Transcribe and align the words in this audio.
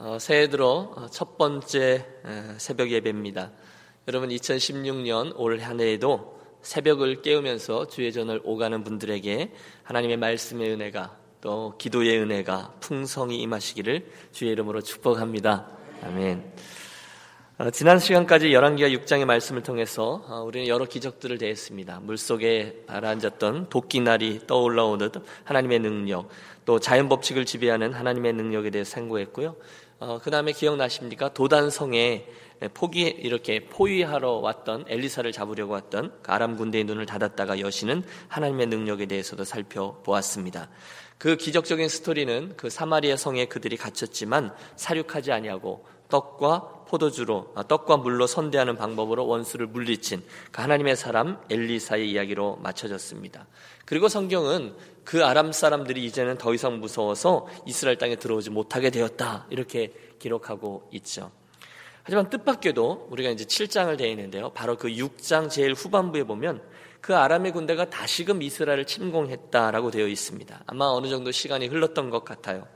어, 0.00 0.16
새해 0.20 0.48
들어 0.48 0.92
어, 0.94 1.08
첫 1.10 1.36
번째 1.36 2.06
새벽 2.58 2.88
예배입니다. 2.92 3.50
여러분 4.06 4.28
2016년 4.28 5.32
올 5.34 5.60
한 5.60 5.80
해에도 5.80 6.38
새벽을 6.62 7.20
깨우면서 7.20 7.88
주의 7.88 8.12
전을 8.12 8.40
오가는 8.44 8.84
분들에게 8.84 9.52
하나님의 9.82 10.16
말씀의 10.18 10.70
은혜가 10.70 11.16
또 11.40 11.74
기도의 11.78 12.16
은혜가 12.20 12.74
풍성히 12.78 13.38
임하시기를 13.38 14.06
주의 14.30 14.52
이름으로 14.52 14.82
축복합니다. 14.82 15.66
아멘. 16.04 16.44
어, 17.58 17.70
지난 17.70 17.98
시간까지 17.98 18.52
열왕기가 18.52 18.90
6장의 18.90 19.24
말씀을 19.24 19.64
통해서 19.64 20.44
우리는 20.46 20.68
여러 20.68 20.84
기적들을 20.84 21.38
대했습니다. 21.38 21.98
물속에 22.04 22.84
가라앉았던 22.86 23.68
도끼날이 23.68 24.46
떠올라오듯 24.46 25.14
하나님의 25.42 25.80
능력, 25.80 26.28
또 26.64 26.78
자연 26.78 27.08
법칙을 27.08 27.46
지배하는 27.46 27.94
하나님의 27.94 28.34
능력에 28.34 28.70
대해 28.70 28.84
상고했고요. 28.84 29.56
어, 30.00 30.20
그 30.22 30.30
다음에 30.30 30.52
기억나십니까? 30.52 31.34
도단성에 31.34 32.24
포기 32.72 33.02
이렇게 33.02 33.64
포위하러 33.64 34.34
왔던 34.34 34.84
엘리사를 34.88 35.30
잡으려고 35.32 35.72
왔던 35.72 36.12
그 36.22 36.32
아람 36.32 36.56
군대의 36.56 36.84
눈을 36.84 37.06
닫았다가 37.06 37.58
여시는 37.58 38.04
하나님의 38.28 38.66
능력에 38.68 39.06
대해서도 39.06 39.42
살펴보았습니다. 39.44 40.68
그 41.18 41.36
기적적인 41.36 41.88
스토리는 41.88 42.54
그 42.56 42.70
사마리아 42.70 43.16
성에 43.16 43.46
그들이 43.46 43.76
갇혔지만 43.76 44.54
사륙하지 44.76 45.32
아니하고 45.32 45.84
떡과 46.08 46.84
포도주로 46.88 47.52
아, 47.54 47.62
떡과 47.62 47.98
물로 47.98 48.26
선대하는 48.26 48.76
방법으로 48.76 49.26
원수를 49.26 49.66
물리친 49.66 50.22
그 50.50 50.62
하나님의 50.62 50.96
사람 50.96 51.38
엘리사의 51.50 52.10
이야기로 52.10 52.56
맞춰졌습니다. 52.62 53.46
그리고 53.84 54.08
성경은 54.08 54.74
그 55.04 55.24
아람 55.24 55.52
사람들이 55.52 56.04
이제는 56.04 56.38
더 56.38 56.54
이상 56.54 56.80
무서워서 56.80 57.46
이스라엘 57.66 57.98
땅에 57.98 58.16
들어오지 58.16 58.50
못하게 58.50 58.90
되었다. 58.90 59.46
이렇게 59.50 59.92
기록하고 60.18 60.88
있죠. 60.92 61.30
하지만 62.02 62.30
뜻밖에도 62.30 63.06
우리가 63.10 63.28
이제 63.30 63.44
7장을 63.44 63.96
되어 63.98 64.08
있는데요. 64.08 64.50
바로 64.50 64.76
그 64.76 64.88
6장 64.88 65.50
제일 65.50 65.74
후반부에 65.74 66.24
보면 66.24 66.62
그 67.02 67.14
아람의 67.14 67.52
군대가 67.52 67.88
다시금 67.90 68.42
이스라엘을 68.42 68.86
침공했다라고 68.86 69.90
되어 69.90 70.06
있습니다. 70.08 70.64
아마 70.66 70.86
어느 70.86 71.08
정도 71.08 71.30
시간이 71.30 71.66
흘렀던 71.66 72.08
것 72.10 72.24
같아요. 72.24 72.66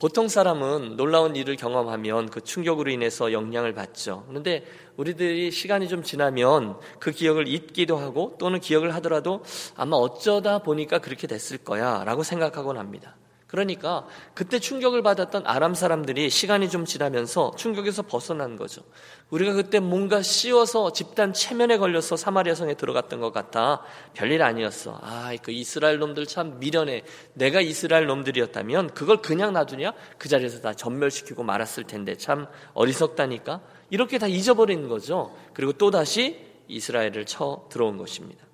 보통 0.00 0.28
사람은 0.28 0.96
놀라운 0.96 1.36
일을 1.36 1.56
경험하면 1.56 2.30
그 2.30 2.40
충격으로 2.40 2.90
인해서 2.90 3.32
영향을 3.32 3.74
받죠. 3.74 4.24
그런데 4.28 4.64
우리들이 4.96 5.50
시간이 5.50 5.88
좀 5.88 6.02
지나면 6.02 6.78
그 6.98 7.10
기억을 7.10 7.46
잊기도 7.46 7.98
하고 7.98 8.34
또는 8.38 8.60
기억을 8.60 8.94
하더라도 8.94 9.42
아마 9.76 9.96
어쩌다 9.96 10.60
보니까 10.60 11.00
그렇게 11.00 11.26
됐을 11.26 11.58
거야 11.58 12.02
라고 12.04 12.22
생각하곤 12.22 12.78
합니다. 12.78 13.14
그러니까 13.50 14.06
그때 14.32 14.60
충격을 14.60 15.02
받았던 15.02 15.42
아람 15.44 15.74
사람들이 15.74 16.30
시간이 16.30 16.70
좀 16.70 16.84
지나면서 16.84 17.50
충격에서 17.56 18.02
벗어난 18.02 18.54
거죠. 18.54 18.82
우리가 19.30 19.54
그때 19.54 19.80
뭔가 19.80 20.22
씌워서 20.22 20.92
집단 20.92 21.32
체면에 21.32 21.76
걸려서 21.76 22.16
사마리아 22.16 22.54
성에 22.54 22.74
들어갔던 22.74 23.18
것 23.18 23.32
같아. 23.32 23.82
별일 24.14 24.44
아니었어. 24.44 25.00
아, 25.02 25.32
그 25.42 25.50
이스라엘 25.50 25.98
놈들 25.98 26.26
참 26.26 26.60
미련해. 26.60 27.02
내가 27.34 27.60
이스라엘 27.60 28.06
놈들이었다면 28.06 28.94
그걸 28.94 29.20
그냥 29.20 29.52
놔두냐? 29.52 29.94
그 30.16 30.28
자리에서 30.28 30.60
다 30.60 30.72
전멸시키고 30.72 31.42
말았을 31.42 31.84
텐데 31.84 32.16
참 32.16 32.46
어리석다니까. 32.74 33.62
이렇게 33.90 34.18
다 34.18 34.28
잊어버린 34.28 34.88
거죠. 34.88 35.34
그리고 35.54 35.72
또다시 35.72 36.38
이스라엘을 36.68 37.26
쳐 37.26 37.66
들어온 37.68 37.96
것입니다. 37.96 38.46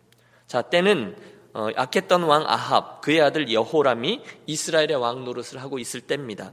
자, 0.46 0.62
때는 0.62 1.16
어, 1.16 1.35
악했던 1.74 2.22
왕 2.24 2.44
아합, 2.46 3.00
그의 3.00 3.20
아들 3.20 3.50
여호람이 3.50 4.22
이스라엘의 4.46 4.96
왕 4.96 5.24
노릇을 5.24 5.60
하고 5.62 5.78
있을 5.78 6.02
때입니다. 6.02 6.52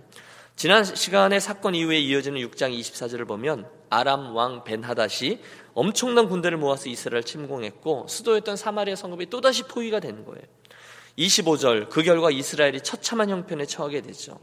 지난 0.56 0.84
시간의 0.84 1.42
사건 1.42 1.76
이후에 1.76 2.00
이어지는 2.00 2.40
6장 2.42 2.78
24절을 2.80 3.28
보면 3.28 3.68
아람 3.90 4.36
왕 4.36 4.64
벤하닷이 4.64 5.40
엄청난 5.74 6.30
군대를 6.30 6.58
모아서 6.58 6.90
이스라엘 6.90 7.24
침공했고 7.24 8.08
수도였던 8.08 8.56
사마리아 8.56 8.96
성읍이 8.96 9.30
또다시 9.30 9.64
포위가 9.64 10.00
되는 10.00 10.24
거예요. 10.24 10.44
25절 11.18 11.90
그 11.90 12.02
결과 12.04 12.32
이스라엘이 12.32 12.82
처참한 12.82 13.30
형편에 13.30 13.66
처하게 13.66 14.02
되죠. 14.02 14.40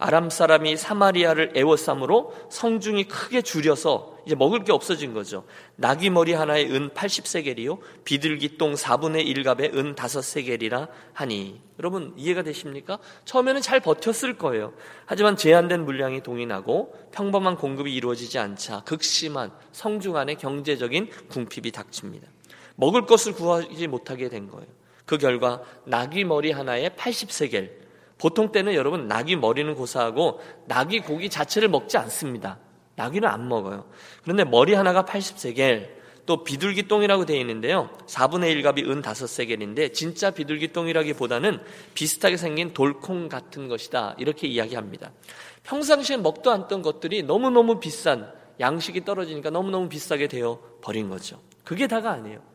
아람 0.00 0.30
사람이 0.30 0.78
사마리아를 0.78 1.52
애워싸므로 1.54 2.34
성중이 2.48 3.04
크게 3.04 3.42
줄여서 3.42 4.20
이제 4.24 4.34
먹을 4.34 4.64
게 4.64 4.72
없어진 4.72 5.12
거죠. 5.12 5.44
나귀 5.76 6.08
머리 6.08 6.32
하나에 6.32 6.64
은 6.70 6.88
80세겔이요. 6.90 7.78
비둘기 8.04 8.56
똥 8.56 8.72
4분의 8.72 9.26
1갑에 9.26 9.76
은 9.76 9.94
5세겔이라 9.94 10.88
하니. 11.12 11.60
여러분 11.78 12.14
이해가 12.16 12.42
되십니까? 12.42 12.98
처음에는 13.26 13.60
잘 13.60 13.80
버텼을 13.80 14.38
거예요. 14.38 14.72
하지만 15.04 15.36
제한된 15.36 15.84
물량이 15.84 16.22
동인하고 16.22 16.94
평범한 17.12 17.56
공급이 17.56 17.94
이루어지지 17.94 18.38
않자 18.38 18.84
극심한 18.84 19.52
성중 19.72 20.16
안에 20.16 20.36
경제적인 20.36 21.10
궁핍이 21.28 21.72
닥칩니다. 21.72 22.26
먹을 22.76 23.04
것을 23.04 23.34
구하지 23.34 23.86
못하게 23.86 24.30
된 24.30 24.48
거예요. 24.48 24.66
그 25.04 25.18
결과 25.18 25.60
나귀 25.84 26.24
머리 26.24 26.52
하나에 26.52 26.88
80세겔 26.90 27.79
보통 28.20 28.52
때는 28.52 28.74
여러분 28.74 29.08
낙이 29.08 29.36
머리는 29.36 29.74
고사하고 29.74 30.40
낙이 30.66 31.00
고기 31.00 31.30
자체를 31.30 31.68
먹지 31.68 31.96
않습니다. 31.96 32.58
낙이는 32.96 33.26
안 33.26 33.48
먹어요. 33.48 33.86
그런데 34.22 34.44
머리 34.44 34.74
하나가 34.74 35.04
80세겔, 35.04 36.00
또 36.26 36.44
비둘기 36.44 36.86
똥이라고 36.86 37.24
되어 37.24 37.40
있는데요. 37.40 37.88
4분의 38.06 38.62
1값이 38.62 38.88
은 38.88 39.00
5세겔인데 39.00 39.94
진짜 39.94 40.30
비둘기 40.30 40.68
똥이라기보다는 40.72 41.60
비슷하게 41.94 42.36
생긴 42.36 42.74
돌콩 42.74 43.28
같은 43.30 43.68
것이다. 43.68 44.16
이렇게 44.18 44.46
이야기합니다. 44.46 45.12
평상시에 45.62 46.18
먹도 46.18 46.50
않던 46.50 46.82
것들이 46.82 47.22
너무너무 47.22 47.80
비싼 47.80 48.30
양식이 48.60 49.04
떨어지니까 49.04 49.48
너무너무 49.48 49.88
비싸게 49.88 50.28
되어 50.28 50.60
버린 50.82 51.08
거죠. 51.08 51.40
그게 51.64 51.86
다가 51.86 52.10
아니에요. 52.10 52.49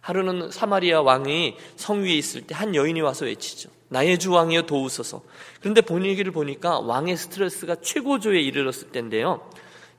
하루는 0.00 0.50
사마리아 0.50 1.02
왕이 1.02 1.56
성 1.76 2.02
위에 2.02 2.12
있을 2.14 2.42
때 2.42 2.54
한 2.54 2.74
여인이 2.74 3.00
와서 3.00 3.24
외치죠. 3.24 3.70
나의 3.88 4.18
주 4.18 4.32
왕이여 4.32 4.62
도우소서. 4.62 5.22
그런데 5.60 5.80
본얘기를 5.80 6.32
보니까 6.32 6.80
왕의 6.80 7.16
스트레스가 7.16 7.76
최고조에 7.76 8.40
이르렀을 8.40 8.88
때인데요. 8.90 9.40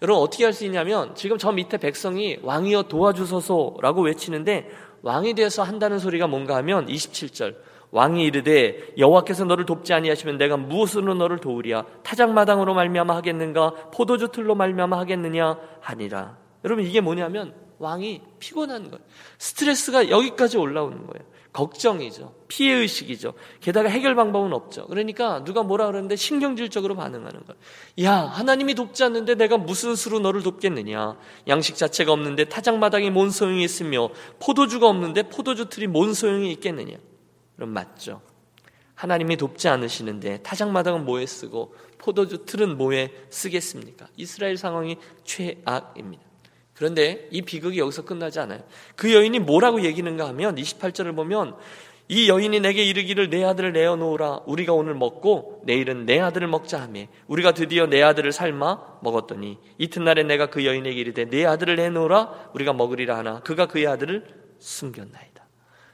여러분 0.01 0.23
어떻게 0.23 0.45
할 0.45 0.53
수 0.53 0.65
있냐면 0.65 1.13
지금 1.15 1.37
저 1.37 1.51
밑에 1.51 1.77
백성이 1.77 2.39
왕이여 2.41 2.83
도와주소서라고 2.83 4.01
외치는데 4.03 4.69
왕이 5.03 5.33
되어서 5.33 5.63
한다는 5.63 5.99
소리가 5.99 6.27
뭔가 6.27 6.55
하면 6.57 6.87
27절 6.87 7.55
왕이 7.91 8.23
이르되 8.23 8.93
여호와께서 8.97 9.43
너를 9.45 9.65
돕지 9.65 9.93
아니하시면 9.93 10.37
내가 10.37 10.55
무엇으로 10.57 11.13
너를 11.13 11.39
도우랴 11.39 11.85
타작마당으로 12.03 12.73
말미암아 12.73 13.15
하겠는가 13.17 13.73
포도주 13.91 14.29
틀로 14.29 14.55
말미암아 14.55 14.97
하겠느냐 14.99 15.57
하니라. 15.81 16.37
여러분 16.63 16.85
이게 16.85 17.01
뭐냐면 17.01 17.53
왕이 17.81 18.21
피곤한 18.39 18.91
거예요. 18.91 19.03
스트레스가 19.39 20.09
여기까지 20.09 20.57
올라오는 20.57 20.97
거예요. 21.07 21.25
걱정이죠. 21.51 22.33
피해 22.47 22.73
의식이죠. 22.75 23.33
게다가 23.59 23.89
해결 23.89 24.15
방법은 24.15 24.53
없죠. 24.53 24.87
그러니까 24.87 25.43
누가 25.43 25.63
뭐라 25.63 25.87
그러는데 25.87 26.15
신경질적으로 26.15 26.95
반응하는 26.95 27.43
거예요. 27.45 27.61
야, 28.03 28.21
하나님이 28.21 28.75
돕지 28.75 29.03
않는데 29.03 29.35
내가 29.35 29.57
무슨 29.57 29.95
수로 29.95 30.19
너를 30.19 30.43
돕겠느냐. 30.43 31.17
양식 31.47 31.75
자체가 31.75 32.13
없는데 32.13 32.45
타작마당이 32.45 33.09
뭔 33.09 33.31
소용이 33.31 33.63
있으며 33.63 34.09
포도주가 34.39 34.87
없는데 34.87 35.23
포도주 35.23 35.67
틀이 35.67 35.87
뭔 35.87 36.13
소용이 36.13 36.51
있겠느냐. 36.53 36.95
그럼 37.55 37.69
맞죠. 37.69 38.21
하나님이 38.95 39.35
돕지 39.35 39.67
않으시는데 39.67 40.43
타작마당은 40.43 41.05
뭐에 41.05 41.25
쓰고 41.25 41.75
포도주 41.97 42.45
틀은 42.45 42.77
뭐에 42.77 43.11
쓰겠습니까? 43.29 44.07
이스라엘 44.15 44.55
상황이 44.57 44.97
최악입니다. 45.25 46.30
그런데 46.81 47.27
이 47.29 47.43
비극이 47.43 47.77
여기서 47.77 48.05
끝나지 48.05 48.39
않아요. 48.39 48.63
그 48.95 49.13
여인이 49.13 49.37
뭐라고 49.37 49.83
얘기는가 49.83 50.27
하면 50.29 50.55
28절을 50.55 51.15
보면 51.15 51.55
이 52.07 52.27
여인이 52.27 52.59
내게 52.59 52.83
이르기를 52.83 53.29
내 53.29 53.43
아들을 53.43 53.71
내어놓으라 53.71 54.41
우리가 54.47 54.73
오늘 54.73 54.95
먹고 54.95 55.61
내일은 55.67 56.07
내 56.07 56.19
아들을 56.19 56.47
먹자 56.47 56.81
하며 56.81 57.01
우리가 57.27 57.51
드디어 57.51 57.85
내 57.85 58.01
아들을 58.01 58.31
삶아 58.31 58.97
먹었더니 59.03 59.59
이튿날에 59.77 60.23
내가 60.23 60.47
그 60.47 60.65
여인에게 60.65 60.99
이르되 60.99 61.25
내 61.25 61.45
아들을 61.45 61.75
내놓으라 61.75 62.49
우리가 62.55 62.73
먹으리라 62.73 63.15
하나 63.15 63.41
그가 63.41 63.67
그의 63.67 63.85
아들을 63.85 64.25
숨겼나이다. 64.57 65.30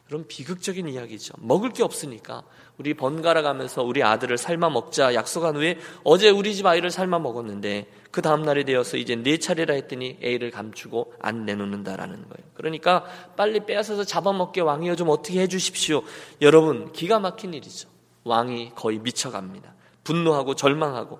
그런 0.07 0.25
비극적인 0.25 0.87
이야기죠. 0.87 1.33
먹을 1.37 1.71
게 1.71 1.83
없으니까 1.83 2.43
우리 2.77 2.93
번갈아 2.93 3.41
가면서 3.41 3.83
우리 3.83 4.03
아들을 4.03 4.37
삶아 4.37 4.69
먹자 4.69 5.13
약속한 5.13 5.57
후에 5.57 5.77
어제 6.05 6.29
우리 6.29 6.55
집 6.55 6.65
아이를 6.65 6.91
삶아 6.91 7.19
먹었는데 7.19 7.91
그 8.09 8.21
다음 8.21 8.43
날이 8.43 8.63
되어서 8.63 8.95
이제 8.95 9.15
네 9.17 9.37
차례라 9.37 9.73
했더니 9.73 10.17
A를 10.23 10.49
감추고 10.49 11.13
안 11.19 11.45
내놓는다라는 11.45 12.15
거예요. 12.15 12.49
그러니까 12.53 13.03
빨리 13.35 13.65
빼앗아서 13.65 14.05
잡아먹게 14.05 14.61
왕이여 14.61 14.95
좀 14.95 15.09
어떻게 15.09 15.41
해주십시오. 15.41 16.03
여러분 16.41 16.93
기가 16.93 17.19
막힌 17.19 17.53
일이죠. 17.53 17.89
왕이 18.23 18.71
거의 18.75 18.99
미쳐갑니다. 18.99 19.75
분노하고 20.05 20.55
절망하고 20.55 21.19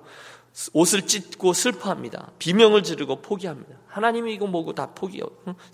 옷을 0.71 1.05
찢고 1.05 1.51
슬퍼합니다. 1.51 2.31
비명을 2.39 2.83
지르고 2.83 3.21
포기합니다. 3.21 3.75
하나님이 3.87 4.33
이거 4.33 4.47
뭐고 4.47 4.73
다 4.73 4.91
포기요. 4.95 5.25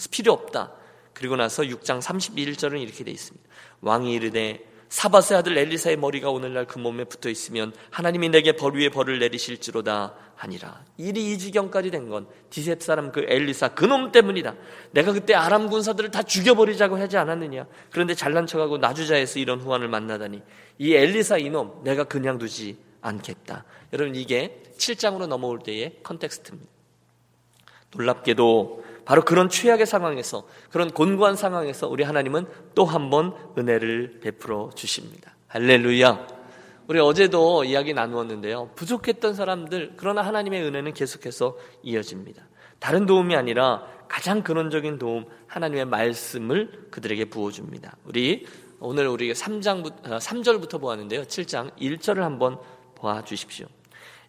필요 0.09 0.33
없다. 0.33 0.73
그리고 1.13 1.35
나서 1.35 1.63
6장 1.63 2.01
31절은 2.01 2.81
이렇게 2.81 3.03
돼 3.03 3.11
있습니다. 3.11 3.47
왕이 3.81 4.13
이르되 4.13 4.65
사바스의 4.89 5.39
아들 5.39 5.57
엘리사의 5.57 5.97
머리가 5.97 6.29
오늘날 6.29 6.65
그 6.67 6.77
몸에 6.77 7.03
붙어 7.05 7.27
있으면 7.29 7.73
하나님이 7.89 8.29
내게 8.29 8.51
벌 8.51 8.75
위에 8.75 8.89
벌을 8.89 9.17
내리실지로다 9.19 10.13
하니라. 10.35 10.83
일이 10.97 11.31
이 11.31 11.37
지경까지 11.39 11.89
된 11.89 12.09
건 12.09 12.27
디셉 12.51 12.83
사람 12.83 13.11
그 13.11 13.25
엘리사 13.27 13.69
그 13.69 13.85
놈 13.85 14.11
때문이다. 14.11 14.53
내가 14.91 15.11
그때 15.13 15.33
아람 15.33 15.69
군사들을 15.69 16.11
다 16.11 16.21
죽여버리자고 16.21 16.97
하지 16.99 17.17
않았느냐. 17.17 17.65
그런데 17.89 18.13
잘난 18.13 18.45
척하고 18.45 18.77
나주자에서 18.77 19.39
이런 19.39 19.61
후환을 19.61 19.87
만나다니 19.87 20.43
이 20.77 20.93
엘리사 20.93 21.39
이놈 21.39 21.83
내가 21.83 22.03
그냥 22.03 22.37
두지 22.37 22.77
않겠다. 23.01 23.65
여러분 23.93 24.15
이게 24.15 24.61
7장으로 24.77 25.25
넘어올 25.25 25.59
때의 25.59 25.97
컨텍스트입니다. 26.03 26.71
놀랍게도 27.95 28.83
바로 29.05 29.23
그런 29.23 29.49
최악의 29.49 29.85
상황에서 29.85 30.47
그런 30.71 30.89
곤고한 30.91 31.35
상황에서 31.35 31.87
우리 31.87 32.03
하나님은 32.03 32.45
또 32.75 32.85
한 32.85 33.09
번 33.09 33.33
은혜를 33.57 34.19
베풀어 34.21 34.69
주십니다. 34.75 35.35
할렐루야. 35.47 36.27
우리 36.87 36.99
어제도 36.99 37.63
이야기 37.63 37.93
나누었는데요. 37.93 38.71
부족했던 38.75 39.33
사람들 39.35 39.93
그러나 39.97 40.21
하나님의 40.21 40.63
은혜는 40.63 40.93
계속해서 40.93 41.57
이어집니다. 41.83 42.43
다른 42.79 43.05
도움이 43.05 43.35
아니라 43.35 43.85
가장 44.09 44.43
근원적인 44.43 44.99
도움 44.99 45.25
하나님의 45.47 45.85
말씀을 45.85 46.87
그들에게 46.91 47.25
부어 47.25 47.51
줍니다. 47.51 47.95
우리 48.05 48.45
오늘 48.79 49.07
우리 49.07 49.31
3장부터 49.31 50.03
3절부터 50.19 50.81
보았는데요. 50.81 51.23
7장 51.23 51.71
1절을 51.79 52.17
한번 52.17 52.57
봐 52.99 53.23
주십시오. 53.23 53.67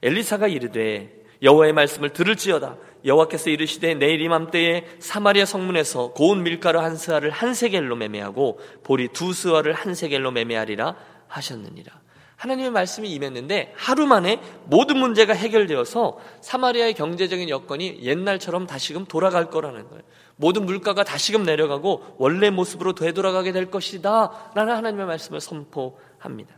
엘리사가 0.03 0.47
이르되 0.47 1.24
여호와의 1.45 1.73
말씀을 1.73 2.11
들을지어다 2.11 2.77
여호와께서 3.05 3.51
이르시되 3.51 3.95
내일 3.95 4.21
이맘때에 4.23 4.87
사마리아 4.99 5.45
성문에서 5.45 6.13
고운 6.13 6.43
밀가루 6.43 6.81
한 6.81 6.97
스아를 6.97 7.31
한 7.31 7.55
세겔로 7.55 7.97
매매하고 7.97 8.59
보리 8.83 9.09
두 9.09 9.33
스아를 9.33 9.75
한 9.75 9.95
세겔로 9.95 10.31
매매하리라 10.31 10.97
하셨느니라. 11.29 11.93
하나님의 12.37 12.71
말씀이 12.73 13.11
임했는데 13.11 13.75
하루 13.77 14.07
만에 14.07 14.41
모든 14.65 14.99
문제가 14.99 15.35
해결되어서 15.35 16.19
사마리아의 16.41 16.95
경제적인 16.95 17.49
여건이 17.49 18.01
옛날처럼 18.03 18.67
다시금 18.67 19.05
돌아갈 19.05 19.51
거라는 19.51 19.89
거예요. 19.89 20.03
모든 20.37 20.67
물가가 20.67 21.05
다시금 21.05 21.45
내려가고 21.45 22.17
원래 22.19 22.51
모습으로 22.51 22.95
되돌아가게 22.95 23.53
될 23.53 23.71
것이다. 23.71 24.51
라는 24.55 24.75
하나님의 24.75 25.07
말씀을 25.07 25.41
선포합니다. 25.41 26.57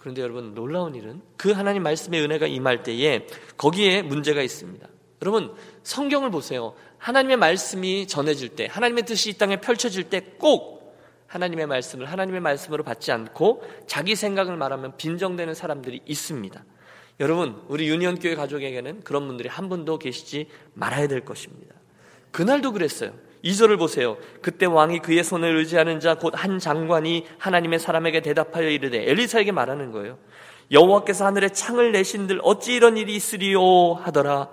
그런데 0.00 0.22
여러분 0.22 0.54
놀라운 0.54 0.94
일은 0.94 1.20
그 1.36 1.52
하나님 1.52 1.82
말씀의 1.82 2.22
은혜가 2.22 2.46
임할 2.46 2.82
때에 2.82 3.26
거기에 3.58 4.00
문제가 4.00 4.40
있습니다. 4.40 4.88
여러분 5.20 5.54
성경을 5.82 6.30
보세요. 6.30 6.74
하나님의 6.96 7.36
말씀이 7.36 8.06
전해질 8.06 8.48
때, 8.56 8.66
하나님의 8.70 9.04
뜻이 9.04 9.28
이 9.28 9.32
땅에 9.34 9.60
펼쳐질 9.60 10.04
때 10.04 10.22
꼭 10.38 10.96
하나님의 11.26 11.66
말씀을 11.66 12.06
하나님의 12.06 12.40
말씀으로 12.40 12.82
받지 12.82 13.12
않고 13.12 13.62
자기 13.86 14.16
생각을 14.16 14.56
말하면 14.56 14.96
빈정되는 14.96 15.52
사람들이 15.52 16.00
있습니다. 16.06 16.64
여러분, 17.20 17.62
우리 17.68 17.86
유니온 17.90 18.20
교회 18.20 18.34
가족에게는 18.34 19.02
그런 19.02 19.26
분들이 19.26 19.50
한 19.50 19.68
분도 19.68 19.98
계시지 19.98 20.48
말아야 20.72 21.08
될 21.08 21.26
것입니다. 21.26 21.74
그날도 22.30 22.72
그랬어요. 22.72 23.12
2절을 23.44 23.78
보세요. 23.78 24.16
그때 24.42 24.66
왕이 24.66 25.00
그의 25.00 25.24
손을 25.24 25.56
의지하는 25.56 26.00
자 26.00 26.14
곧 26.14 26.34
한 26.34 26.58
장관이 26.58 27.26
하나님의 27.38 27.78
사람에게 27.78 28.20
대답하여 28.20 28.68
이르되 28.68 29.08
엘리사에게 29.10 29.52
말하는 29.52 29.92
거예요. 29.92 30.18
여호와께서 30.70 31.26
하늘에 31.26 31.48
창을 31.48 31.92
내신들 31.92 32.40
어찌 32.42 32.74
이런 32.74 32.96
일이 32.96 33.14
있으리요 33.16 33.94
하더라. 33.94 34.48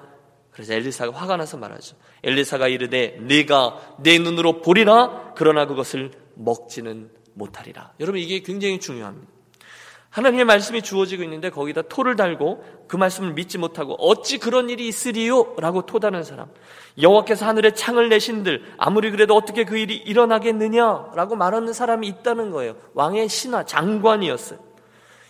그래서 0.51 0.73
엘리사가 0.73 1.15
화가 1.15 1.37
나서 1.37 1.57
말하죠. 1.57 1.95
엘리사가 2.23 2.67
이르되 2.67 3.17
네가 3.21 3.97
내 4.01 4.17
눈으로 4.17 4.61
보리라 4.61 5.33
그러나 5.35 5.67
그것을 5.67 6.11
먹지는 6.35 7.11
못하리라. 7.33 7.93
여러분 7.99 8.19
이게 8.19 8.39
굉장히 8.41 8.79
중요합니다. 8.79 9.36
하나님의 10.09 10.45
말씀이 10.45 10.81
주어지고 10.81 11.23
있는데 11.23 11.49
거기다 11.49 11.83
토를 11.83 12.15
달고 12.15 12.85
그 12.87 12.95
말씀을 12.95 13.33
믿지 13.33 13.57
못하고 13.57 13.95
어찌 13.99 14.37
그런 14.37 14.69
일이 14.69 14.87
있으리요? 14.87 15.55
라고 15.57 15.85
토다는 15.85 16.23
사람. 16.23 16.47
여호와께서 16.99 17.45
하늘에 17.45 17.71
창을 17.71 18.09
내신들 18.09 18.63
아무리 18.77 19.11
그래도 19.11 19.35
어떻게 19.35 19.63
그 19.63 19.77
일이 19.77 19.95
일어나겠느냐? 19.95 21.11
라고 21.15 21.35
말하는 21.35 21.73
사람이 21.73 22.07
있다는 22.07 22.51
거예요. 22.51 22.75
왕의 22.93 23.29
신하 23.29 23.65
장관이었어요. 23.65 24.59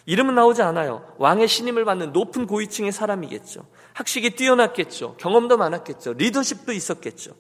이름은 0.06 0.36
나오지 0.36 0.62
않아요. 0.62 1.04
왕의 1.18 1.50
신임을 1.50 1.84
받는 1.84 2.14
높은 2.14 2.48
고위층의 2.48 2.94
사람이겠죠. 2.94 3.66
학식이 3.94 4.32
뛰어났겠죠. 4.32 5.16
경험도 5.18 5.58
많았겠죠. 5.58 6.14
리더십도 6.14 6.72
있었겠죠. 6.72 7.34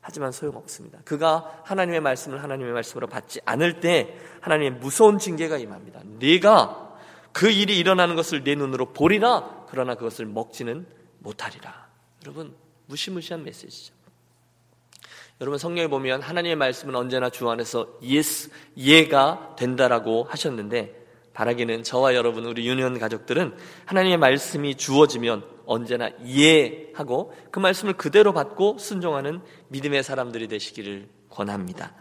하지만 0.00 0.32
소용없습니다. 0.32 1.00
그가 1.04 1.62
하나님의 1.64 2.00
말씀을 2.00 2.42
하나님의 2.42 2.72
말씀으로 2.72 3.06
받지 3.06 3.40
않을 3.44 3.80
때 3.80 4.16
하나님의 4.40 4.80
무서운 4.80 5.18
징계가 5.18 5.58
임합니다. 5.58 6.00
네가 6.18 6.96
그 7.32 7.50
일이 7.50 7.78
일어나는 7.78 8.16
것을 8.16 8.42
내 8.42 8.54
눈으로 8.54 8.92
보리라 8.92 9.66
그러나 9.68 9.94
그것을 9.94 10.26
먹지는 10.26 10.86
못하리라. 11.18 11.88
여러분 12.24 12.54
무시무시한 12.86 13.44
메시지죠. 13.44 13.94
여러분 15.40 15.58
성경에 15.58 15.88
보면 15.88 16.20
하나님의 16.20 16.56
말씀은 16.56 16.94
언제나 16.94 17.30
주 17.30 17.48
안에서 17.48 17.88
yes 18.02 18.50
예가 18.76 19.54
된다라고 19.58 20.24
하셨는데 20.24 21.00
바라기는 21.32 21.82
저와 21.82 22.14
여러분 22.14 22.44
우리 22.44 22.68
유년 22.68 22.98
가족들은 22.98 23.56
하나님의 23.86 24.18
말씀이 24.18 24.74
주어지면 24.74 25.44
언제나 25.70 26.10
이해하고 26.24 27.32
그 27.52 27.60
말씀을 27.60 27.92
그대로 27.92 28.32
받고 28.32 28.78
순종하는 28.78 29.40
믿음의 29.68 30.02
사람들이 30.02 30.48
되시기를 30.48 31.08
권합니다. 31.30 31.94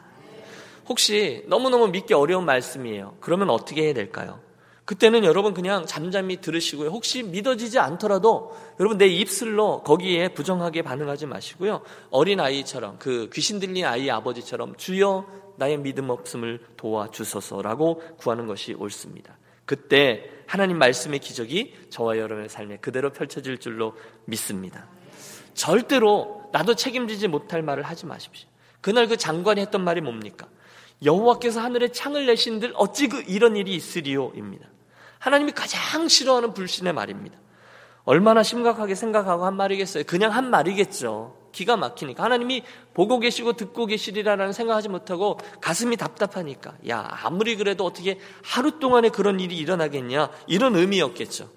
혹시 0.87 1.43
너무너무 1.45 1.89
믿기 1.89 2.15
어려운 2.15 2.45
말씀이에요. 2.45 3.17
그러면 3.19 3.51
어떻게 3.51 3.83
해야 3.83 3.93
될까요? 3.93 4.39
그때는 4.85 5.23
여러분 5.23 5.53
그냥 5.53 5.85
잠잠히 5.85 6.37
들으시고요. 6.37 6.89
혹시 6.89 7.21
믿어지지 7.21 7.77
않더라도 7.77 8.57
여러분 8.79 8.97
내 8.97 9.05
입술로 9.05 9.83
거기에 9.83 10.29
부정하게 10.29 10.81
반응하지 10.81 11.27
마시고요. 11.27 11.81
어린 12.09 12.39
아이처럼 12.39 12.97
그 12.97 13.29
귀신 13.31 13.59
들린 13.59 13.85
아이 13.85 14.09
아버지처럼 14.09 14.77
주여 14.77 15.27
나의 15.57 15.77
믿음 15.77 16.09
없음을 16.09 16.59
도와주소서라고 16.75 18.01
구하는 18.17 18.47
것이 18.47 18.73
옳습니다. 18.73 19.37
그때 19.69 20.27
하나님 20.47 20.79
말씀의 20.79 21.19
기적이 21.19 21.75
저와 21.91 22.17
여러분의 22.17 22.49
삶에 22.49 22.77
그대로 22.77 23.11
펼쳐질 23.11 23.59
줄로 23.59 23.95
믿습니다. 24.25 24.87
절대로 25.53 26.49
나도 26.51 26.73
책임지지 26.73 27.27
못할 27.27 27.61
말을 27.61 27.83
하지 27.83 28.07
마십시오. 28.07 28.49
그날 28.81 29.05
그 29.07 29.15
장관이 29.15 29.61
했던 29.61 29.83
말이 29.83 30.01
뭡니까? 30.01 30.47
여호와께서 31.05 31.61
하늘에 31.61 31.89
창을 31.89 32.25
내신들 32.25 32.73
어찌 32.77 33.09
그 33.09 33.23
이런 33.27 33.55
일이 33.55 33.75
있으리요입니다. 33.75 34.65
하나님이 35.19 35.51
가장 35.51 36.07
싫어하는 36.07 36.55
불신의 36.55 36.93
말입니다. 36.93 37.37
얼마나 38.05 38.41
심각하게 38.41 38.95
생각하고 38.95 39.45
한 39.45 39.55
말이겠어요? 39.55 40.03
그냥 40.07 40.33
한 40.33 40.49
말이겠죠. 40.49 41.48
기가 41.51 41.77
막히니까 41.77 42.23
하나님이 42.23 42.63
보고 42.93 43.19
계시고 43.19 43.53
듣고 43.53 43.85
계시리라는 43.85 44.53
생각하지 44.53 44.89
못하고 44.89 45.37
가슴이 45.61 45.97
답답하니까 45.97 46.75
야 46.89 47.07
아무리 47.23 47.55
그래도 47.55 47.85
어떻게 47.85 48.19
하루 48.43 48.79
동안에 48.79 49.09
그런 49.09 49.39
일이 49.39 49.57
일어나겠냐 49.57 50.29
이런 50.47 50.75
의미였겠죠. 50.75 51.49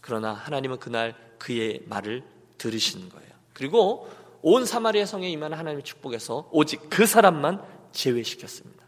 그러나 0.00 0.32
하나님은 0.32 0.78
그날 0.78 1.14
그의 1.38 1.82
말을 1.86 2.22
들으시는 2.58 3.08
거예요. 3.08 3.28
그리고 3.52 4.08
온 4.42 4.66
사마리아 4.66 5.06
성에 5.06 5.30
임한 5.30 5.52
하나님의 5.54 5.84
축복에서 5.84 6.48
오직 6.52 6.90
그 6.90 7.06
사람만 7.06 7.62
제외시켰습니다. 7.92 8.84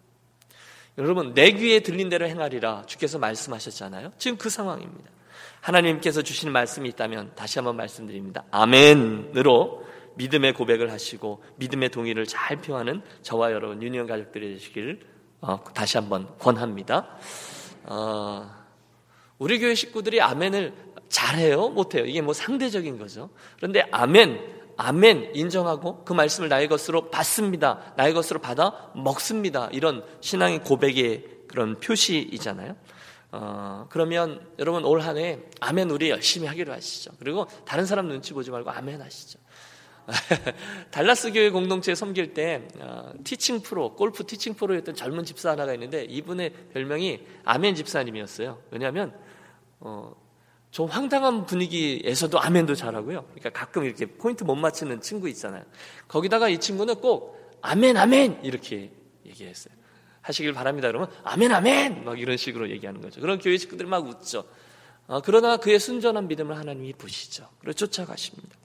여러분 0.99 1.35
내 1.35 1.53
귀에 1.53 1.81
들린 1.81 2.09
대로 2.09 2.27
행하리라 2.27 2.85
주께서 2.87 3.19
말씀하셨잖아요. 3.19 4.13
지금 4.19 4.37
그 4.39 4.51
상황입니다. 4.51 5.11
하나님께서 5.61 6.23
주신 6.23 6.53
말씀이 6.53 6.89
있다면 6.91 7.33
다시 7.35 7.59
한번 7.59 7.77
말씀드립니다. 7.77 8.45
아멘으로 8.51 9.85
믿음의 10.17 10.55
고백을 10.55 10.91
하시고 10.91 11.43
믿음의 11.57 11.91
동의를 11.91 12.27
잘 12.27 12.61
표하는 12.61 13.03
저와 13.23 13.53
여러분 13.53 13.83
유니온 13.83 14.07
가족들이 14.07 14.55
되시기를 14.55 15.01
어, 15.41 15.63
다시 15.75 15.97
한번 15.99 16.29
권합니다. 16.39 17.09
어, 17.85 18.51
우리 19.39 19.59
교회 19.59 19.75
식구들이 19.75 20.21
아멘을 20.21 20.75
잘해요? 21.09 21.69
못해요? 21.69 22.05
이게 22.05 22.21
뭐 22.21 22.35
상대적인 22.35 22.99
거죠. 22.99 23.31
그런데 23.57 23.87
아멘, 23.93 24.41
아멘 24.77 25.33
인정하고 25.35 26.05
그 26.05 26.13
말씀을 26.13 26.49
나의 26.49 26.69
것으로 26.69 27.11
받습니다. 27.11 27.93
나의 27.97 28.13
것으로 28.15 28.41
받아 28.41 28.91
먹습니다. 28.95 29.69
이런 29.73 30.05
신앙의 30.21 30.65
고백의 30.65 31.25
그런 31.49 31.79
표시이잖아요. 31.79 32.77
어, 33.33 33.87
그러면 33.91 34.41
여러분 34.59 34.85
올 34.85 35.01
한 35.03 35.19
해 35.19 35.39
아멘 35.61 35.91
우리 35.91 36.11
열심히 36.11 36.47
하기로 36.47 36.73
하시죠. 36.73 37.13
그리고 37.19 37.47
다른 37.67 37.85
사람 37.85 38.09
눈치 38.09 38.33
보지 38.33 38.51
말고 38.51 38.71
아멘 38.71 39.01
하시죠. 39.01 39.39
달라스 40.91 41.33
교회 41.33 41.51
공동체에 41.51 41.95
섬길 41.95 42.35
때 42.35 42.69
어, 42.79 43.13
티칭 43.25 43.61
프로, 43.61 43.95
골프 43.95 44.25
티칭 44.25 44.55
프로였던 44.55 44.95
젊은 44.95 45.25
집사 45.25 45.51
하나가 45.51 45.75
있는데 45.75 46.05
이분의 46.05 46.53
별명이 46.73 47.21
아멘 47.45 47.75
집사님이었어요. 47.75 48.59
왜냐하면 48.71 49.15
어, 49.81 50.15
좀 50.71 50.89
황당한 50.89 51.47
분위기에서도 51.47 52.39
아멘도 52.39 52.75
잘하고요. 52.75 53.25
그러니까 53.35 53.51
가끔 53.51 53.85
이렇게 53.85 54.07
포인트 54.07 54.45
못 54.45 54.55
맞추는 54.55 55.01
친구 55.01 55.29
있잖아요. 55.29 55.65
거기다가 56.07 56.49
이 56.49 56.59
친구는 56.59 56.97
꼭 56.97 57.59
아멘 57.63 57.97
아멘 57.97 58.41
이렇게 58.45 58.93
얘기했어요. 59.25 59.75
하시길 60.23 60.53
바랍니다. 60.53 60.89
그러면 60.89 61.09
아멘 61.25 61.53
아멘 61.53 62.05
막 62.05 62.21
이런 62.21 62.37
식으로 62.37 62.71
얘기하는 62.71 63.01
거죠. 63.01 63.21
그런 63.21 63.39
교회 63.39 63.57
식구들 63.57 63.87
막 63.87 64.07
웃죠. 64.07 64.45
어, 65.07 65.21
그러나 65.23 65.57
그의 65.57 65.79
순전한 65.79 66.29
믿음을 66.29 66.57
하나님이 66.57 66.93
보시죠. 66.95 67.49
그래서 67.61 67.77
쫓아가십니다. 67.79 68.57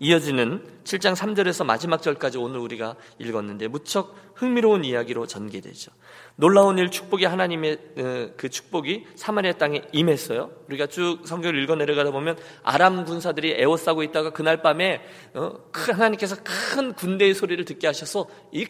이어지는 0.00 0.64
7장 0.84 1.14
3절에서 1.14 1.66
마지막 1.66 2.02
절까지 2.02 2.38
오늘 2.38 2.60
우리가 2.60 2.94
읽었는데 3.18 3.66
무척 3.66 4.14
흥미로운 4.34 4.84
이야기로 4.84 5.26
전개되죠. 5.26 5.90
놀라운 6.36 6.78
일 6.78 6.90
축복이 6.90 7.24
하나님의 7.24 7.78
어, 7.98 8.30
그 8.36 8.48
축복이 8.48 9.06
사마리아 9.16 9.54
땅에 9.54 9.82
임했어요. 9.92 10.52
우리가 10.68 10.86
쭉 10.86 11.22
성경을 11.24 11.60
읽어 11.64 11.74
내려가다 11.74 12.12
보면 12.12 12.38
아람 12.62 13.04
군사들이 13.04 13.56
에워싸고 13.58 14.04
있다가 14.04 14.30
그날 14.30 14.62
밤에 14.62 15.02
어, 15.34 15.54
하나님께서 15.72 16.36
큰 16.44 16.92
군대의 16.92 17.34
소리를 17.34 17.64
듣게 17.64 17.88
하셔서 17.88 18.28
이 18.52 18.66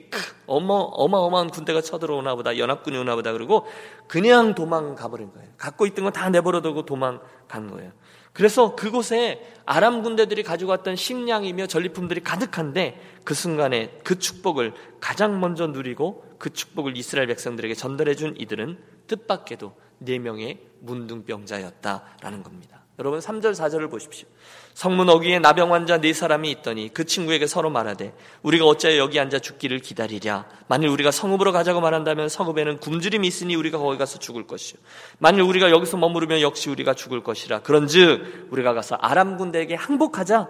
어마 0.46 0.72
어마어마한 0.74 1.50
군대가 1.50 1.82
쳐들어오나 1.82 2.36
보다 2.36 2.56
연합군이 2.56 2.96
오나 2.96 3.14
보다 3.14 3.32
그러고 3.32 3.66
그냥 4.06 4.54
도망가 4.54 5.08
버린 5.08 5.30
거예요. 5.34 5.50
갖고 5.58 5.84
있던 5.84 6.06
거다 6.06 6.30
내버려두고 6.30 6.86
도망간 6.86 7.70
거예요. 7.70 7.92
그래서 8.38 8.76
그곳에 8.76 9.44
아람 9.66 10.04
군대들이 10.04 10.44
가지고 10.44 10.70
왔던 10.70 10.94
식량이며 10.94 11.66
전리품들이 11.66 12.20
가득한데 12.20 12.96
그 13.24 13.34
순간에 13.34 13.98
그 14.04 14.20
축복을 14.20 14.74
가장 15.00 15.40
먼저 15.40 15.66
누리고 15.66 16.24
그 16.38 16.52
축복을 16.52 16.96
이스라엘 16.96 17.26
백성들에게 17.26 17.74
전달해 17.74 18.14
준 18.14 18.36
이들은 18.38 18.78
뜻밖에도 19.08 19.74
네 19.98 20.20
명의 20.20 20.60
문둥병자였다라는 20.82 22.44
겁니다. 22.44 22.84
여러분 22.98 23.20
3절 23.20 23.52
4절을 23.52 23.90
보십시오. 23.90 24.26
성문 24.74 25.08
어귀에 25.08 25.38
나병 25.38 25.72
환자 25.72 26.00
네 26.00 26.12
사람이 26.12 26.50
있더니 26.50 26.88
그 26.92 27.04
친구에게 27.04 27.46
서로 27.46 27.70
말하되 27.70 28.12
우리가 28.42 28.64
어찌 28.64 28.98
여기 28.98 29.20
앉아 29.20 29.38
죽기를 29.38 29.78
기다리랴? 29.78 30.46
만일 30.66 30.88
우리가 30.88 31.12
성읍으로 31.12 31.52
가자고 31.52 31.80
말한다면 31.80 32.28
성읍에는 32.28 32.78
굶주림이 32.78 33.26
있으니 33.26 33.54
우리가 33.54 33.78
거기 33.78 33.98
가서 33.98 34.18
죽을 34.18 34.48
것이요. 34.48 34.80
만일 35.18 35.42
우리가 35.42 35.70
여기서 35.70 35.96
머무르면 35.96 36.40
역시 36.40 36.70
우리가 36.70 36.94
죽을 36.94 37.22
것이라. 37.22 37.60
그런즉 37.60 38.48
우리가 38.50 38.74
가서 38.74 38.96
아람 38.96 39.36
군대에게 39.36 39.76
항복하자. 39.76 40.48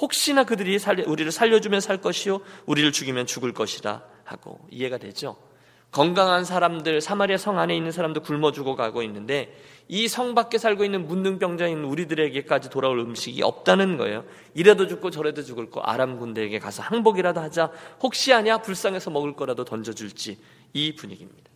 혹시나 0.00 0.44
그들이 0.44 0.78
살려, 0.78 1.02
우리를 1.10 1.32
살려주면 1.32 1.80
살 1.80 2.00
것이요. 2.00 2.38
우리를 2.66 2.92
죽이면 2.92 3.26
죽을 3.26 3.52
것이라. 3.52 4.02
하고 4.22 4.60
이해가 4.70 4.98
되죠. 4.98 5.47
건강한 5.90 6.44
사람들 6.44 7.00
사마리아 7.00 7.38
성 7.38 7.58
안에 7.58 7.74
있는 7.76 7.92
사람도 7.92 8.20
굶어 8.20 8.52
죽어가고 8.52 9.02
있는데 9.02 9.54
이 9.88 10.06
성 10.06 10.34
밖에 10.34 10.58
살고 10.58 10.84
있는 10.84 11.06
문둥병자인 11.06 11.82
우리들에게까지 11.84 12.68
돌아올 12.68 12.98
음식이 12.98 13.42
없다는 13.42 13.96
거예요. 13.96 14.24
이래도 14.52 14.86
죽고 14.86 15.10
저래도 15.10 15.42
죽을 15.42 15.70
거 15.70 15.80
아람 15.80 16.18
군대에게 16.18 16.58
가서 16.58 16.82
항복이라도 16.82 17.40
하자. 17.40 17.70
혹시 18.02 18.34
아냐 18.34 18.58
불쌍해서 18.58 19.10
먹을 19.10 19.34
거라도 19.34 19.64
던져줄지 19.64 20.38
이 20.74 20.94
분위기입니다. 20.94 21.48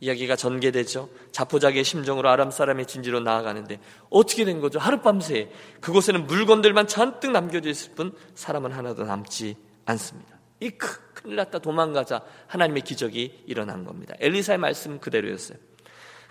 이야기가 0.00 0.36
전개되죠. 0.36 1.08
자포자기의 1.32 1.82
심정으로 1.82 2.28
아람 2.28 2.50
사람의 2.50 2.86
진지로 2.86 3.20
나아가는데 3.20 3.80
어떻게 4.10 4.44
된 4.44 4.60
거죠? 4.60 4.78
하룻밤새 4.78 5.50
그곳에는 5.80 6.26
물건들만 6.26 6.86
잔뜩 6.86 7.32
남겨져 7.32 7.70
있을 7.70 7.94
뿐 7.94 8.12
사람은 8.34 8.70
하나도 8.70 9.04
남지 9.04 9.56
않습니다. 9.86 10.37
이 10.60 10.70
큰일 10.70 11.36
났다 11.36 11.58
도망가자 11.58 12.22
하나님의 12.46 12.82
기적이 12.82 13.44
일어난 13.46 13.84
겁니다. 13.84 14.14
엘리사의 14.20 14.58
말씀 14.58 14.98
그대로였어요. 14.98 15.58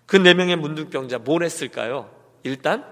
그 0.06 0.18
네 0.18 0.34
명의 0.34 0.56
문둥병자 0.56 1.20
뭘 1.20 1.44
했을까요? 1.44 2.10
일단 2.44 2.86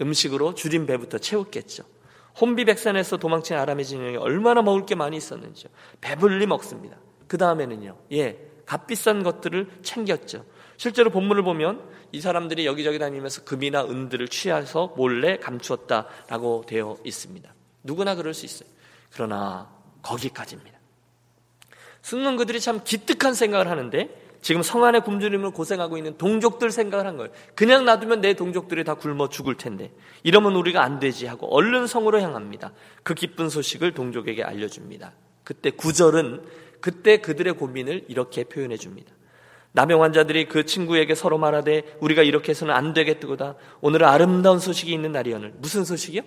음식으로 0.00 0.54
줄인 0.54 0.86
배부터 0.86 1.18
채웠겠죠. 1.18 1.84
혼비백산에서 2.40 3.16
도망친 3.18 3.56
아람의 3.56 3.84
진영이 3.84 4.16
얼마나 4.16 4.62
먹을 4.62 4.86
게 4.86 4.94
많이 4.94 5.16
있었는지요. 5.16 5.70
배불리 6.00 6.46
먹습니다. 6.46 6.96
그 7.26 7.36
다음에는요. 7.36 7.98
예, 8.12 8.38
값비싼 8.66 9.22
것들을 9.22 9.68
챙겼죠. 9.82 10.44
실제로 10.76 11.10
본문을 11.10 11.42
보면 11.42 11.82
이 12.12 12.20
사람들이 12.20 12.66
여기저기 12.66 12.98
다니면서 12.98 13.44
금이나 13.44 13.84
은들을 13.84 14.28
취해서 14.28 14.94
몰래 14.96 15.36
감추었다라고 15.38 16.64
되어 16.66 16.96
있습니다. 17.04 17.52
누구나 17.82 18.14
그럴 18.14 18.32
수 18.32 18.46
있어요. 18.46 18.68
그러나 19.12 19.70
거기까지입니다. 20.02 20.79
숨는 22.02 22.36
그들이 22.36 22.60
참 22.60 22.80
기특한 22.82 23.34
생각을 23.34 23.68
하는데 23.68 24.08
지금 24.42 24.62
성 24.62 24.84
안에 24.84 25.00
굶주림을 25.00 25.50
고생하고 25.50 25.98
있는 25.98 26.16
동족들 26.16 26.70
생각을 26.70 27.06
한 27.06 27.16
거예요. 27.16 27.30
그냥 27.54 27.84
놔두면 27.84 28.22
내 28.22 28.34
동족들이 28.34 28.84
다 28.84 28.94
굶어 28.94 29.28
죽을 29.28 29.56
텐데 29.56 29.92
이러면 30.22 30.54
우리가 30.56 30.82
안 30.82 30.98
되지 30.98 31.26
하고 31.26 31.54
얼른 31.54 31.86
성으로 31.86 32.20
향합니다. 32.20 32.72
그 33.02 33.14
기쁜 33.14 33.50
소식을 33.50 33.92
동족에게 33.92 34.42
알려줍니다. 34.42 35.12
그때 35.44 35.70
구절은 35.70 36.42
그때 36.80 37.18
그들의 37.18 37.54
고민을 37.54 38.06
이렇게 38.08 38.44
표현해 38.44 38.78
줍니다. 38.78 39.12
남의 39.72 39.98
환자들이 39.98 40.46
그 40.46 40.64
친구에게 40.64 41.14
서로 41.14 41.38
말하되 41.38 41.98
우리가 42.00 42.22
이렇게 42.22 42.50
해서는 42.50 42.74
안 42.74 42.92
되겠다고다. 42.92 43.54
오늘은 43.82 44.06
아름다운 44.06 44.58
소식이 44.58 44.92
있는 44.92 45.12
날이오늘. 45.12 45.54
무슨 45.58 45.84
소식이요? 45.84 46.22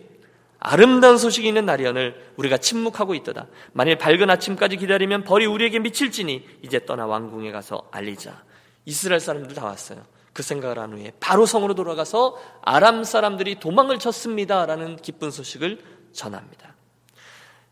아름다운 0.66 1.18
소식이 1.18 1.46
있는 1.46 1.66
날이오늘 1.66 2.32
우리가 2.38 2.58
침묵하고 2.58 3.16
있도다. 3.16 3.48
만일 3.74 3.98
밝은 3.98 4.30
아침까지 4.30 4.78
기다리면 4.78 5.26
벌이 5.26 5.46
우리에게 5.46 5.80
미칠지니 5.80 6.60
이제 6.62 6.86
떠나 6.86 7.06
왕궁에 7.06 7.52
가서 7.52 7.90
알리자. 7.92 8.44
이스라엘 8.86 9.20
사람들 9.20 9.56
다 9.56 9.66
왔어요. 9.66 10.02
그 10.32 10.42
생각을 10.42 10.80
한 10.80 10.94
후에 10.94 11.12
바로 11.20 11.46
성으로 11.46 11.76
돌아가서 11.76 12.38
아람 12.62 13.04
사람들이 13.04 13.60
도망을 13.60 14.00
쳤습니다라는 14.00 14.96
기쁜 14.96 15.32
소식을 15.32 15.80
전합니다. 16.14 16.76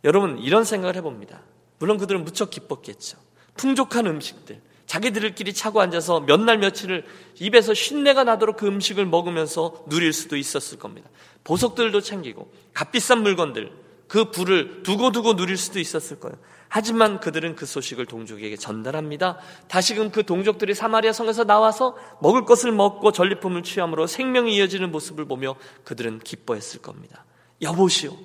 여러분 0.04 0.38
이런 0.40 0.66
생각을 0.66 0.98
해봅니다. 0.98 1.40
물론 1.80 1.98
그들은 1.98 2.26
무척 2.26 2.50
기뻤겠죠. 2.50 3.18
풍족한 3.56 4.06
음식들, 4.06 4.62
자기들끼리 4.92 5.54
차고 5.54 5.80
앉아서 5.80 6.20
몇 6.22 6.42
날 6.42 6.58
며칠을 6.58 7.06
입에서 7.40 7.74
쉰내가 7.74 8.26
나도록 8.26 8.58
그 8.58 8.68
음식을 8.68 9.06
먹으면서 9.06 9.86
누릴 9.88 10.12
수도 10.12 10.36
있었을 10.36 10.80
겁니다. 10.80 11.10
보석들도 11.46 12.02
챙기고 12.02 12.52
값비싼 12.74 13.22
물건들, 13.24 13.72
그 14.10 14.32
불을 14.32 14.84
두고두고 14.84 15.38
누릴 15.38 15.56
수도 15.56 15.80
있었을 15.80 16.20
거예요. 16.20 16.36
하지만 16.68 17.22
그들은 17.22 17.56
그 17.56 17.66
소식을 17.66 18.06
동족에게 18.06 18.58
전달합니다. 18.58 19.38
다시금 19.70 20.12
그 20.12 20.26
동족들이 20.26 20.74
사마리아 20.74 21.14
성에서 21.14 21.46
나와서 21.46 21.96
먹을 22.22 22.44
것을 22.44 22.74
먹고 22.74 23.14
전리품을 23.14 23.64
취함으로 23.64 24.08
생명이 24.08 24.58
이어지는 24.58 24.92
모습을 24.92 25.24
보며 25.24 25.56
그들은 25.86 26.20
기뻐했을 26.20 26.82
겁니다. 26.82 27.24
여보시오. 27.62 28.18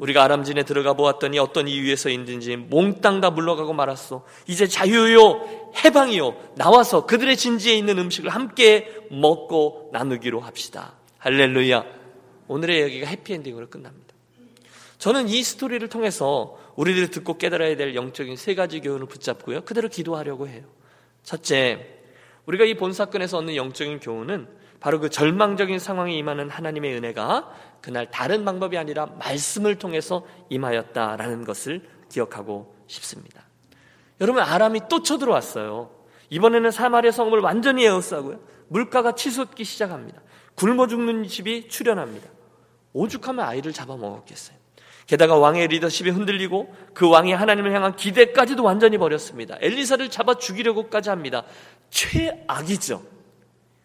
우리가 0.00 0.22
아람진에 0.24 0.62
들어가 0.64 0.94
보았더니 0.94 1.38
어떤 1.38 1.68
이유에서인든지 1.68 2.56
몽땅 2.56 3.20
다 3.20 3.30
물러가고 3.30 3.72
말았소. 3.72 4.24
이제 4.46 4.66
자유요, 4.66 5.72
해방이요. 5.84 6.36
나와서 6.56 7.06
그들의 7.06 7.36
진지에 7.36 7.74
있는 7.74 7.98
음식을 7.98 8.30
함께 8.30 8.94
먹고 9.10 9.90
나누기로 9.92 10.40
합시다. 10.40 10.94
할렐루야. 11.18 11.84
오늘의 12.48 12.78
이야기가 12.80 13.06
해피엔딩으로 13.08 13.68
끝납니다. 13.68 14.14
저는 14.98 15.28
이 15.28 15.42
스토리를 15.42 15.86
통해서 15.88 16.56
우리들이 16.76 17.10
듣고 17.10 17.38
깨달아야 17.38 17.76
될 17.76 17.94
영적인 17.94 18.36
세 18.36 18.54
가지 18.54 18.80
교훈을 18.80 19.06
붙잡고요. 19.06 19.62
그대로 19.62 19.88
기도하려고 19.88 20.48
해요. 20.48 20.62
첫째, 21.22 21.86
우리가 22.46 22.64
이 22.64 22.74
본 22.74 22.92
사건에서 22.92 23.38
얻는 23.38 23.56
영적인 23.56 24.00
교훈은 24.00 24.48
바로 24.78 25.00
그 25.00 25.10
절망적인 25.10 25.78
상황에 25.78 26.14
임하는 26.16 26.48
하나님의 26.50 26.94
은혜가 26.94 27.50
그날 27.80 28.10
다른 28.10 28.44
방법이 28.44 28.76
아니라 28.76 29.06
말씀을 29.06 29.76
통해서 29.76 30.26
임하였다라는 30.50 31.44
것을 31.44 31.88
기억하고 32.10 32.74
싶습니다. 32.86 33.44
여러분 34.20 34.42
아람이 34.42 34.82
또 34.88 35.02
쳐들어왔어요. 35.02 35.90
이번에는 36.30 36.70
사마리아 36.70 37.10
성을 37.10 37.38
완전히 37.40 37.84
에워싸고요. 37.84 38.40
물가가 38.68 39.14
치솟기 39.14 39.64
시작합니다. 39.64 40.20
굶어 40.54 40.86
죽는 40.86 41.28
집이 41.28 41.68
출현합니다. 41.68 42.28
오죽하면 42.92 43.44
아이를 43.46 43.72
잡아먹었겠어요. 43.72 44.56
게다가 45.06 45.36
왕의 45.36 45.68
리더십이 45.68 46.10
흔들리고 46.10 46.74
그 46.92 47.08
왕이 47.08 47.32
하나님을 47.32 47.72
향한 47.72 47.94
기대까지도 47.94 48.64
완전히 48.64 48.98
버렸습니다. 48.98 49.56
엘리사를 49.60 50.08
잡아 50.10 50.34
죽이려고까지 50.34 51.10
합니다. 51.10 51.44
최악이죠. 51.90 53.02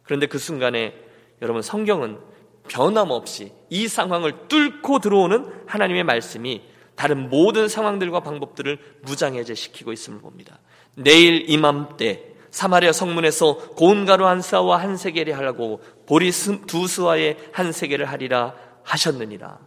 그런데 0.03 0.25
그 0.25 0.39
순간에 0.39 0.95
여러분 1.41 1.62
성경은 1.62 2.19
변함없이 2.68 3.53
이 3.70 3.88
상황을 3.88 4.48
뚫고 4.48 5.00
들어오는 5.00 5.63
하나님의 5.65 6.03
말씀이 6.03 6.62
다른 6.96 7.30
모든 7.30 7.68
상황들과 7.68 8.20
방법들을 8.20 8.77
무장해제시키고 9.01 9.91
있음을 9.91 10.20
봅니다. 10.20 10.60
내일 10.96 11.50
이맘때 11.50 12.32
사마리아 12.51 12.91
성문에서 12.91 13.72
고운 13.75 14.06
가루 14.06 14.27
한 14.27 14.41
사와 14.41 14.82
한 14.82 14.98
세겔이 14.98 15.32
하라고 15.32 15.82
보리 16.06 16.32
두 16.68 16.88
수와의 16.88 17.38
한 17.53 17.72
세겔을 17.72 18.06
하리라 18.06 18.53
하셨느니라. 18.84 19.60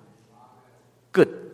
끝. 1.11 1.45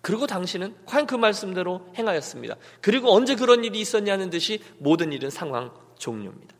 그리고 0.00 0.26
당신은 0.26 0.76
과연 0.86 1.06
그 1.06 1.16
말씀대로 1.16 1.84
행하였습니다. 1.98 2.54
그리고 2.80 3.12
언제 3.12 3.34
그런 3.34 3.64
일이 3.64 3.80
있었냐는 3.80 4.30
듯이 4.30 4.62
모든 4.78 5.12
일은 5.12 5.30
상황 5.30 5.72
종료입니다. 5.98 6.55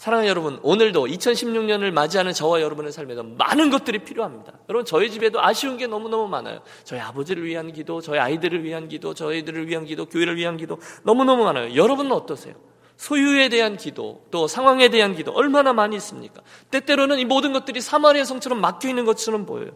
사랑하는 0.00 0.30
여러분, 0.30 0.58
오늘도 0.62 1.08
2016년을 1.08 1.90
맞이하는 1.90 2.32
저와 2.32 2.62
여러분의 2.62 2.90
삶에서 2.90 3.22
많은 3.22 3.68
것들이 3.68 3.98
필요합니다. 3.98 4.54
여러분, 4.70 4.86
저희 4.86 5.10
집에도 5.10 5.42
아쉬운 5.42 5.76
게 5.76 5.86
너무너무 5.86 6.26
많아요. 6.26 6.62
저희 6.84 6.98
아버지를 7.00 7.44
위한 7.44 7.70
기도, 7.70 8.00
저희 8.00 8.18
아이들을 8.18 8.64
위한 8.64 8.88
기도, 8.88 9.12
저희들을 9.12 9.68
위한 9.68 9.84
기도, 9.84 10.06
교회를 10.06 10.38
위한 10.38 10.56
기도, 10.56 10.78
너무너무 11.02 11.44
많아요. 11.44 11.74
여러분은 11.76 12.12
어떠세요? 12.12 12.54
소유에 13.00 13.48
대한 13.48 13.78
기도, 13.78 14.26
또 14.30 14.46
상황에 14.46 14.90
대한 14.90 15.14
기도, 15.14 15.32
얼마나 15.32 15.72
많이 15.72 15.96
있습니까? 15.96 16.42
때때로는 16.70 17.18
이 17.18 17.24
모든 17.24 17.54
것들이 17.54 17.80
사마리아 17.80 18.24
성처럼 18.24 18.60
막혀 18.60 18.90
있는 18.90 19.06
것처럼 19.06 19.46
보여요. 19.46 19.70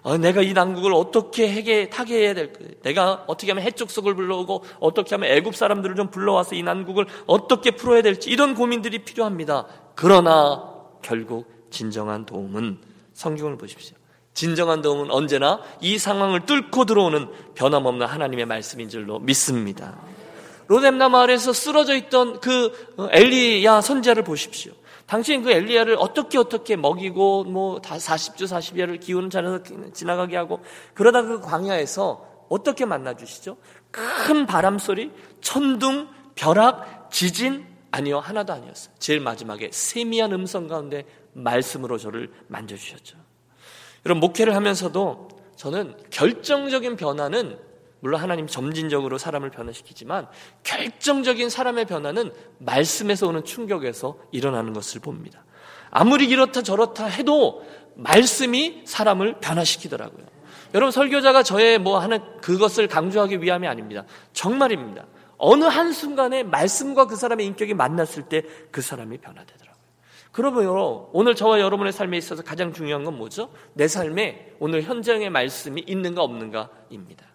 어, 0.00 0.16
내가 0.16 0.40
이 0.40 0.54
난국을 0.54 0.94
어떻게 0.94 1.52
해게 1.52 1.90
타개해야 1.90 2.32
될까? 2.32 2.60
내가 2.80 3.24
어떻게 3.26 3.52
하면 3.52 3.64
해족속을 3.64 4.14
불러오고 4.14 4.64
어떻게 4.80 5.14
하면 5.14 5.30
애굽 5.30 5.56
사람들을 5.56 5.94
좀 5.94 6.10
불러와서 6.10 6.54
이 6.54 6.62
난국을 6.62 7.04
어떻게 7.26 7.72
풀어야 7.72 8.00
될지 8.00 8.30
이런 8.30 8.54
고민들이 8.54 9.00
필요합니다. 9.00 9.66
그러나 9.94 10.72
결국 11.02 11.68
진정한 11.68 12.24
도움은 12.24 12.78
성경을 13.12 13.58
보십시오. 13.58 13.94
진정한 14.32 14.80
도움은 14.80 15.10
언제나 15.10 15.60
이 15.82 15.98
상황을 15.98 16.46
뚫고 16.46 16.86
들어오는 16.86 17.28
변함없는 17.56 18.06
하나님의 18.06 18.46
말씀인 18.46 18.88
줄로 18.88 19.18
믿습니다. 19.18 19.98
로뎀나 20.70 21.08
마을에서 21.08 21.52
쓰러져 21.52 21.96
있던 21.96 22.38
그 22.38 22.70
엘리야 23.10 23.80
선자를 23.80 24.22
보십시오. 24.22 24.72
당신 25.04 25.42
그 25.42 25.50
엘리야를 25.50 25.96
어떻게 25.98 26.38
어떻게 26.38 26.76
먹이고 26.76 27.42
뭐 27.42 27.80
40주 27.80 28.44
40여를 28.44 29.00
기운을 29.00 29.30
잘해서 29.30 29.58
지나가게 29.92 30.36
하고 30.36 30.60
그러다 30.94 31.22
그 31.22 31.40
광야에서 31.40 32.24
어떻게 32.48 32.84
만나 32.84 33.16
주시죠? 33.16 33.56
큰 33.90 34.46
바람 34.46 34.78
소리, 34.78 35.10
천둥, 35.40 36.06
벼락, 36.36 37.10
지진 37.10 37.66
아니요 37.90 38.20
하나도 38.20 38.52
아니었어요. 38.52 38.94
제일 39.00 39.18
마지막에 39.18 39.70
세미한 39.72 40.32
음성 40.32 40.68
가운데 40.68 41.04
말씀으로 41.32 41.98
저를 41.98 42.30
만져 42.46 42.76
주셨죠. 42.76 43.18
여러분 44.06 44.20
목회를 44.20 44.54
하면서도 44.54 45.30
저는 45.56 45.96
결정적인 46.10 46.94
변화는 46.94 47.58
물론 48.00 48.20
하나님 48.20 48.46
점진적으로 48.46 49.18
사람을 49.18 49.50
변화시키지만 49.50 50.26
결정적인 50.62 51.50
사람의 51.50 51.84
변화는 51.84 52.32
말씀에서 52.58 53.28
오는 53.28 53.44
충격에서 53.44 54.18
일어나는 54.32 54.72
것을 54.72 55.00
봅니다. 55.00 55.44
아무리 55.90 56.26
이렇다 56.26 56.62
저렇다 56.62 57.06
해도 57.06 57.64
말씀이 57.94 58.82
사람을 58.86 59.40
변화시키더라고요. 59.40 60.26
여러분 60.72 60.92
설교자가 60.92 61.42
저의 61.42 61.78
뭐 61.78 61.98
하는 61.98 62.20
그것을 62.40 62.86
강조하기 62.86 63.42
위함이 63.42 63.66
아닙니다. 63.66 64.04
정말입니다. 64.32 65.06
어느 65.36 65.64
한순간에 65.64 66.42
말씀과 66.42 67.06
그 67.06 67.16
사람의 67.16 67.46
인격이 67.46 67.74
만났을 67.74 68.24
때 68.24 68.42
그 68.70 68.82
사람이 68.82 69.18
변화되더라고요. 69.18 69.80
그러면 70.32 71.06
오늘 71.12 71.34
저와 71.34 71.60
여러분의 71.60 71.92
삶에 71.92 72.16
있어서 72.18 72.42
가장 72.42 72.72
중요한 72.72 73.04
건 73.04 73.16
뭐죠? 73.16 73.50
내 73.74 73.88
삶에 73.88 74.54
오늘 74.60 74.82
현장의 74.82 75.30
말씀이 75.30 75.82
있는가 75.86 76.22
없는가입니다. 76.22 77.29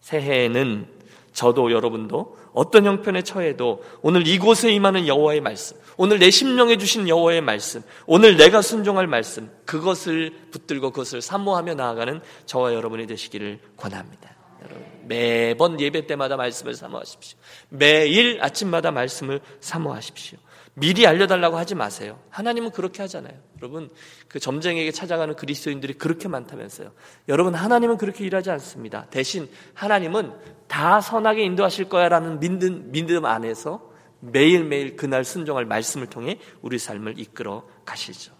새해에는 0.00 0.86
저도 1.32 1.70
여러분도 1.70 2.36
어떤 2.52 2.84
형편에 2.84 3.22
처해도 3.22 3.84
오늘 4.02 4.26
이곳에 4.26 4.72
임하는 4.72 5.06
여호와의 5.06 5.40
말씀, 5.40 5.76
오늘 5.96 6.18
내 6.18 6.30
심령에 6.30 6.76
주신 6.76 7.08
여호와의 7.08 7.40
말씀, 7.40 7.82
오늘 8.06 8.36
내가 8.36 8.62
순종할 8.62 9.06
말씀, 9.06 9.50
그것을 9.64 10.32
붙들고 10.50 10.90
그것을 10.90 11.22
사모하며 11.22 11.74
나아가는 11.74 12.20
저와 12.46 12.74
여러분이 12.74 13.06
되시기를 13.06 13.60
권합니다. 13.76 14.34
여러분, 14.64 14.84
매번 15.06 15.80
예배 15.80 16.06
때마다 16.06 16.36
말씀을 16.36 16.74
사모하십시오. 16.74 17.38
매일 17.68 18.38
아침마다 18.42 18.90
말씀을 18.90 19.40
사모하십시오. 19.60 20.38
미리 20.80 21.06
알려달라고 21.06 21.58
하지 21.58 21.74
마세요. 21.74 22.18
하나님은 22.30 22.70
그렇게 22.70 23.02
하잖아요. 23.02 23.34
여러분, 23.58 23.90
그 24.28 24.40
점쟁에게 24.40 24.90
찾아가는 24.90 25.36
그리스도인들이 25.36 25.94
그렇게 25.94 26.26
많다면서요. 26.26 26.92
여러분, 27.28 27.54
하나님은 27.54 27.98
그렇게 27.98 28.24
일하지 28.24 28.50
않습니다. 28.50 29.06
대신 29.10 29.48
하나님은 29.74 30.32
다 30.66 31.00
선하게 31.00 31.44
인도하실 31.44 31.90
거야 31.90 32.08
라는 32.08 32.40
믿음, 32.40 32.90
믿음 32.90 33.26
안에서 33.26 33.90
매일매일 34.20 34.96
그날 34.96 35.24
순종할 35.24 35.66
말씀을 35.66 36.06
통해 36.06 36.38
우리 36.62 36.78
삶을 36.78 37.18
이끌어 37.18 37.66
가시죠. 37.84 38.32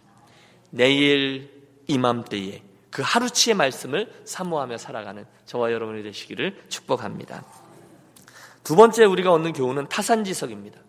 내일 0.71 1.51
이맘때에 1.89 2.63
그 2.91 3.03
하루치의 3.05 3.55
말씀을 3.55 4.11
사모하며 4.25 4.79
살아가는 4.79 5.25
저와 5.47 5.73
여러분이 5.73 6.03
되시기를 6.03 6.65
축복합니다. 6.69 7.45
두 8.65 8.77
번째 8.77 9.05
우리가 9.05 9.33
얻는 9.33 9.53
교훈은 9.53 9.89
타산지석입니다. 9.89 10.81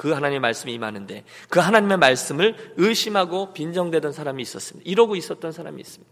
그 0.00 0.12
하나님의 0.12 0.40
말씀이 0.40 0.72
임하는데 0.72 1.24
그 1.50 1.60
하나님의 1.60 1.98
말씀을 1.98 2.72
의심하고 2.78 3.52
빈정대던 3.52 4.12
사람이 4.12 4.40
있었습니다. 4.40 4.90
이러고 4.90 5.14
있었던 5.14 5.52
사람이 5.52 5.78
있습니다. 5.78 6.10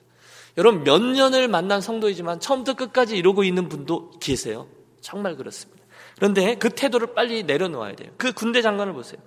여러분 0.59 0.85
몇 0.85 1.01
년을 1.01 1.49
만난 1.49 1.81
성도이지만 1.81 2.39
처음부터 2.39 2.77
끝까지 2.77 3.17
이러고 3.17 3.45
있는 3.45 3.71
분도 3.71 4.11
계세요. 4.21 4.67
정말 5.01 5.37
그렇습니다. 5.37 5.83
그런데 6.17 6.57
그 6.57 6.69
태도를 6.69 7.15
빨리 7.15 7.45
내려놓아야 7.45 7.97
돼요. 7.97 8.11
그 8.19 8.35
군대 8.35 8.61
장관을 8.61 8.93
보세요. 8.93 9.23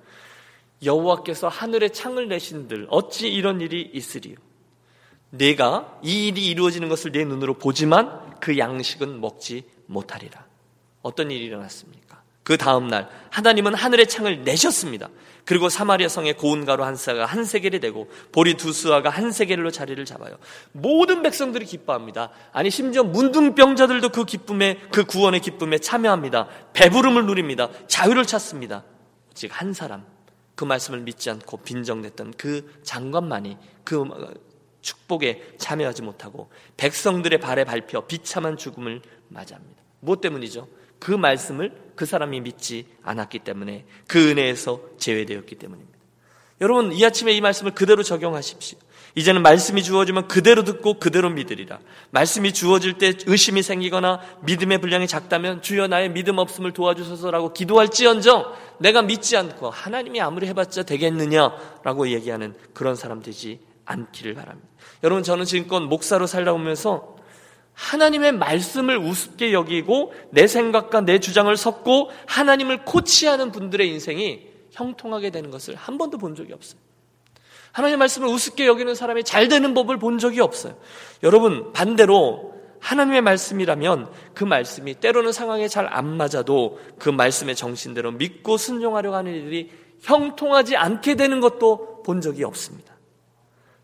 여호와께서 0.84 1.48
하늘에 1.48 1.90
창을 1.90 2.28
내신들 2.28 2.86
어찌 2.92 3.34
이런 3.34 3.62
일이 3.62 3.90
있으리요? 3.92 4.36
내가 5.32 6.00
이 6.04 6.28
일이 6.28 6.46
이루어지는 6.46 6.88
것을 6.88 7.12
내 7.12 7.26
눈으로 7.26 7.56
보지만 7.56 8.40
그 8.40 8.60
양식은 8.60 9.22
먹지 9.22 9.64
못하리라. 9.88 10.46
어떤 11.02 11.32
일이 11.32 11.46
일어났습니까? 11.46 12.11
그 12.52 12.58
다음 12.58 12.90
날 12.90 13.08
하나님은 13.30 13.76
하늘의 13.76 14.08
창을 14.08 14.44
내셨습니다. 14.44 15.08
그리고 15.46 15.70
사마리아 15.70 16.10
성의 16.10 16.34
고운 16.34 16.66
가루 16.66 16.84
한 16.84 16.98
사가 16.98 17.26
한 17.26 17.46
세겔이 17.46 17.80
되고 17.80 18.12
보리 18.34 18.56
두 18.56 18.74
수아가 18.74 19.10
한 19.10 19.32
세겔로 19.32 19.72
자리를 19.72 20.04
잡아요. 20.04 20.36
모든 20.74 21.22
백성들이 21.22 21.66
기뻐합니다. 21.66 22.32
아니 22.52 22.70
심지어 22.70 23.04
문둥병자들도 23.04 24.10
그 24.10 24.26
기쁨에 24.26 24.82
그 24.92 25.06
구원의 25.06 25.40
기쁨에 25.40 25.78
참여합니다. 25.78 26.50
배부름을 26.74 27.26
누립니다. 27.26 27.70
자유를 27.88 28.26
찾습니다. 28.26 28.84
즉 29.34 29.50
한 29.54 29.72
사람 29.72 30.06
그 30.56 30.66
말씀을 30.66 31.00
믿지 31.00 31.30
않고 31.30 31.56
빈정댔던 31.60 32.34
그 32.36 32.82
장관만이 32.84 33.58
그 33.86 34.04
축복에 34.82 35.54
참여하지 35.58 36.02
못하고 36.02 36.52
백성들의 36.76 37.40
발에 37.40 37.64
밟혀 37.64 38.02
비참한 38.08 38.58
죽음을 38.58 39.02
맞이합니다. 39.30 39.82
무엇 40.02 40.20
때문이죠? 40.20 40.68
그 41.02 41.12
말씀을 41.12 41.74
그 41.96 42.06
사람이 42.06 42.42
믿지 42.42 42.86
않았기 43.04 43.40
때문에 43.40 43.86
그 44.08 44.30
은혜에서 44.30 44.82
제외되었기 45.00 45.56
때문입니다. 45.56 45.98
여러분, 46.62 46.94
이 46.94 47.04
아침에 47.04 47.32
이 47.34 47.42
말씀을 47.42 47.72
그대로 47.72 48.04
적용하십시오. 48.04 48.78
이제는 49.16 49.42
말씀이 49.42 49.82
주어지면 49.82 50.28
그대로 50.28 50.64
듣고 50.64 51.00
그대로 51.00 51.32
믿으리라. 51.32 51.80
말씀이 52.12 52.54
주어질 52.54 53.00
때 53.00 53.14
의심이 53.26 53.64
생기거나 53.64 54.22
믿음의 54.44 54.78
분량이 54.78 55.08
작다면 55.08 55.64
주여 55.64 55.88
나의 55.88 56.12
믿음 56.12 56.38
없음을 56.38 56.72
도와주소서라고 56.72 57.52
기도할지언정 57.52 58.54
내가 58.78 59.02
믿지 59.02 59.36
않고 59.36 59.72
하나님이 59.72 60.22
아무리 60.22 60.48
해봤자 60.48 60.84
되겠느냐라고 60.84 62.10
얘기하는 62.10 62.54
그런 62.74 62.96
사람 62.96 63.22
되지 63.22 63.60
않기를 63.86 64.36
바랍니다. 64.36 64.70
여러분 65.04 65.24
저는 65.24 65.46
지금껏 65.46 65.80
목사로 65.82 66.28
살다 66.28 66.54
오면서 66.54 67.18
하나님의 67.82 68.34
말씀을 68.34 68.98
우습게 68.98 69.54
여기고 69.54 70.14
내 70.30 70.46
생각과 70.46 71.02
내 71.02 71.20
주장을 71.20 71.56
섞고 71.58 72.12
하나님을 72.28 72.86
코치하는 72.86 73.52
분들의 73.52 73.90
인생이 73.90 74.48
형통하게 74.72 75.32
되는 75.32 75.50
것을 75.50 75.76
한 75.76 75.98
번도 75.98 76.20
본 76.20 76.36
적이 76.36 76.54
없어요. 76.54 76.80
하나님의 77.72 77.98
말씀을 77.98 78.28
우습게 78.28 78.68
여기는 78.68 78.94
사람이 78.94 79.24
잘 79.24 79.48
되는 79.48 79.74
법을 79.74 79.98
본 79.98 80.20
적이 80.20 80.42
없어요. 80.42 80.78
여러분, 81.24 81.74
반대로 81.74 82.54
하나님의 82.80 83.22
말씀이라면 83.22 84.12
그 84.36 84.44
말씀이 84.44 84.96
때로는 84.96 85.32
상황에 85.32 85.68
잘 85.68 85.88
안 85.92 86.06
맞아도 86.18 86.80
그 87.00 87.10
말씀의 87.10 87.56
정신대로 87.56 88.12
믿고 88.12 88.58
순종하려고 88.58 89.16
하는 89.16 89.34
일이 89.34 89.72
형통하지 90.02 90.76
않게 90.76 91.16
되는 91.16 91.40
것도 91.40 92.04
본 92.04 92.22
적이 92.22 92.44
없습니다. 92.44 92.94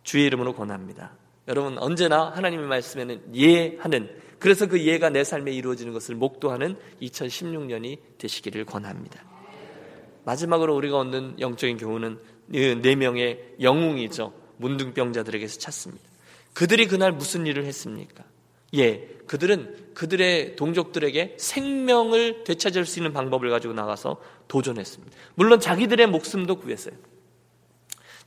주의 0.04 0.26
이름으로 0.26 0.54
권합니다. 0.54 1.14
여러분 1.48 1.78
언제나 1.78 2.30
하나님의 2.30 2.66
말씀에는 2.68 3.36
예하는 3.36 4.10
그래서 4.40 4.68
그 4.68 4.82
예가 4.82 5.10
내 5.10 5.24
삶에 5.24 5.52
이루어지는 5.52 5.94
것을 5.94 6.16
목도하는 6.16 6.78
2016년이 7.02 7.98
되시기를 8.18 8.66
권합니다. 8.66 9.24
마지막으로 10.26 10.76
우리가 10.76 11.00
얻는 11.00 11.40
영적인 11.40 11.78
교훈은 11.78 12.20
네 12.48 12.96
명의 12.96 13.56
영웅이죠. 13.62 14.34
문둥병자들에게서 14.58 15.60
찾습니다. 15.60 16.04
그들이 16.54 16.88
그날 16.88 17.12
무슨 17.12 17.48
일을 17.48 17.66
했습니까? 17.66 18.24
예, 18.76 19.08
그들은 19.28 19.94
그들의 19.94 20.56
동족들에게 20.56 21.36
생명을 21.38 22.44
되찾을 22.44 22.86
수 22.86 23.00
있는 23.00 23.14
방법을 23.14 23.50
가지고 23.50 23.74
나가서 23.74 24.22
도전했습니다. 24.48 25.16
물론 25.36 25.60
자기들의 25.60 26.08
목숨도 26.08 26.58
구했어요. 26.58 26.96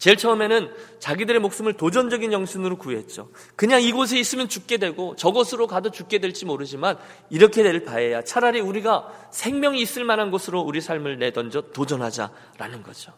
제일 0.00 0.16
처음에는 0.16 0.70
자기들의 0.98 1.42
목숨을 1.42 1.74
도전적인 1.74 2.30
정신으로 2.30 2.78
구했죠. 2.78 3.28
그냥 3.54 3.82
이곳에 3.82 4.18
있으면 4.18 4.48
죽게 4.48 4.78
되고 4.78 5.14
저곳으로 5.14 5.66
가도 5.66 5.90
죽게 5.90 6.20
될지 6.20 6.46
모르지만 6.46 6.96
이렇게 7.28 7.62
될 7.62 7.84
바에야 7.84 8.22
차라리 8.22 8.60
우리가 8.60 9.12
생명이 9.30 9.78
있을 9.82 10.04
만한 10.04 10.30
곳으로 10.30 10.62
우리 10.62 10.80
삶을 10.80 11.18
내던져 11.18 11.60
도전하자라는 11.74 12.82
거죠. 12.82 13.12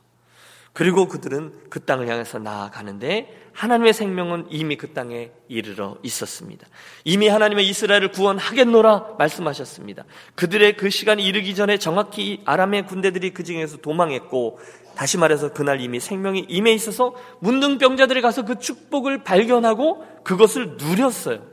그리고 0.72 1.06
그들은 1.06 1.52
그 1.68 1.84
땅을 1.84 2.08
향해서 2.08 2.38
나아가는데 2.38 3.42
하나님의 3.52 3.92
생명은 3.92 4.46
이미 4.48 4.76
그 4.76 4.94
땅에 4.94 5.30
이르러 5.48 5.98
있었습니다. 6.02 6.66
이미 7.04 7.28
하나님의 7.28 7.68
이스라엘을 7.68 8.10
구원하겠노라 8.12 9.16
말씀하셨습니다. 9.18 10.04
그들의 10.34 10.78
그 10.78 10.88
시간이 10.88 11.24
이르기 11.24 11.54
전에 11.54 11.76
정확히 11.76 12.40
아람의 12.46 12.86
군대들이 12.86 13.34
그 13.34 13.44
중에서 13.44 13.76
도망했고 13.78 14.58
다시 14.96 15.18
말해서 15.18 15.52
그날 15.52 15.80
이미 15.80 16.00
생명이 16.00 16.46
임해 16.48 16.72
있어서 16.72 17.14
문둥병자들이 17.40 18.22
가서 18.22 18.44
그 18.44 18.58
축복을 18.58 19.24
발견하고 19.24 20.04
그것을 20.24 20.76
누렸어요. 20.78 21.51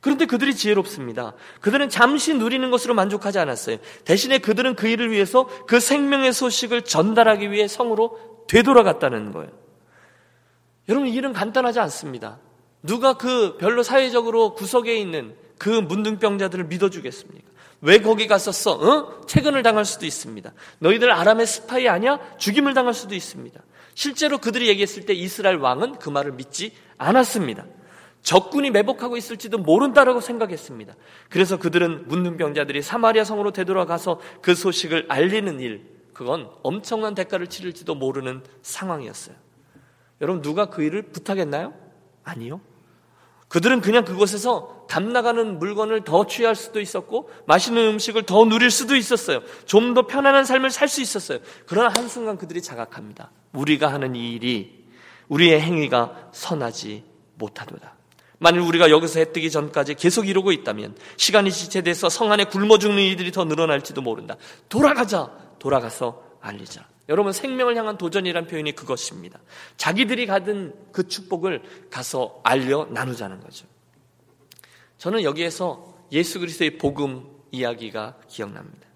그런데 0.00 0.24
그들이 0.24 0.54
지혜롭습니다. 0.54 1.34
그들은 1.60 1.90
잠시 1.90 2.34
누리는 2.34 2.70
것으로 2.70 2.94
만족하지 2.94 3.38
않았어요. 3.38 3.76
대신에 4.04 4.38
그들은 4.38 4.74
그 4.74 4.88
일을 4.88 5.10
위해서 5.10 5.48
그 5.66 5.78
생명의 5.78 6.32
소식을 6.32 6.82
전달하기 6.82 7.50
위해 7.50 7.68
성으로 7.68 8.44
되돌아갔다는 8.48 9.32
거예요. 9.32 9.50
여러분, 10.88 11.08
이 11.08 11.14
일은 11.14 11.32
간단하지 11.32 11.80
않습니다. 11.80 12.38
누가 12.82 13.14
그 13.14 13.58
별로 13.58 13.82
사회적으로 13.82 14.54
구석에 14.54 14.96
있는 14.96 15.36
그 15.58 15.68
문둥병자들을 15.68 16.64
믿어주겠습니까? 16.64 17.50
왜 17.82 18.00
거기 18.00 18.26
갔었어? 18.26 18.72
어? 18.72 19.26
퇴근을 19.26 19.62
당할 19.62 19.84
수도 19.84 20.06
있습니다. 20.06 20.52
너희들 20.78 21.10
아람의 21.12 21.46
스파이 21.46 21.88
아니야? 21.88 22.18
죽임을 22.38 22.72
당할 22.74 22.94
수도 22.94 23.14
있습니다. 23.14 23.60
실제로 23.94 24.38
그들이 24.38 24.68
얘기했을 24.68 25.04
때 25.04 25.12
이스라엘 25.12 25.56
왕은 25.56 25.98
그 25.98 26.08
말을 26.08 26.32
믿지 26.32 26.72
않았습니다. 26.96 27.64
적군이 28.22 28.70
매복하고 28.70 29.16
있을지도 29.16 29.58
모른다라고 29.58 30.20
생각했습니다. 30.20 30.94
그래서 31.28 31.56
그들은 31.58 32.08
문둥병자들이 32.08 32.82
사마리아 32.82 33.24
성으로 33.24 33.50
되돌아가서 33.52 34.20
그 34.42 34.54
소식을 34.54 35.06
알리는 35.08 35.60
일, 35.60 35.86
그건 36.12 36.50
엄청난 36.62 37.14
대가를 37.14 37.46
치를지도 37.46 37.94
모르는 37.94 38.42
상황이었어요. 38.62 39.36
여러분, 40.20 40.42
누가 40.42 40.66
그 40.66 40.82
일을 40.82 41.02
부탁했나요? 41.02 41.72
아니요. 42.24 42.60
그들은 43.48 43.80
그냥 43.80 44.04
그곳에서 44.04 44.86
담나가는 44.88 45.58
물건을 45.58 46.04
더 46.04 46.26
취할 46.26 46.54
수도 46.54 46.80
있었고 46.80 47.30
맛있는 47.46 47.84
음식을 47.88 48.22
더 48.24 48.44
누릴 48.44 48.70
수도 48.70 48.94
있었어요. 48.94 49.40
좀 49.66 49.94
더 49.94 50.06
편안한 50.06 50.44
삶을 50.44 50.70
살 50.70 50.86
수 50.86 51.00
있었어요. 51.00 51.40
그러나 51.66 51.88
한순간 51.96 52.38
그들이 52.38 52.62
자각합니다. 52.62 53.32
우리가 53.52 53.92
하는 53.92 54.14
이 54.14 54.34
일이 54.34 54.86
우리의 55.28 55.60
행위가 55.60 56.30
선하지 56.32 57.02
못하도다. 57.34 57.99
만일 58.42 58.60
우리가 58.60 58.90
여기서 58.90 59.18
해 59.18 59.32
뜨기 59.32 59.50
전까지 59.50 59.94
계속 59.94 60.26
이러고 60.26 60.50
있다면 60.50 60.96
시간이 61.18 61.52
지체돼서 61.52 62.08
성 62.08 62.32
안에 62.32 62.44
굶어 62.44 62.78
죽는 62.78 63.02
이들이 63.02 63.32
더 63.32 63.44
늘어날지도 63.44 64.00
모른다. 64.00 64.36
돌아가자. 64.70 65.30
돌아가서 65.58 66.24
알리자. 66.40 66.88
여러분 67.10 67.34
생명을 67.34 67.76
향한 67.76 67.98
도전이란 67.98 68.46
표현이 68.46 68.72
그것입니다. 68.72 69.38
자기들이 69.76 70.24
가진 70.24 70.72
그 70.90 71.06
축복을 71.06 71.62
가서 71.90 72.40
알려 72.42 72.88
나누자는 72.90 73.40
거죠. 73.40 73.66
저는 74.96 75.22
여기에서 75.22 75.94
예수 76.10 76.40
그리스도의 76.40 76.78
복음 76.78 77.26
이야기가 77.50 78.20
기억납니다. 78.26 78.86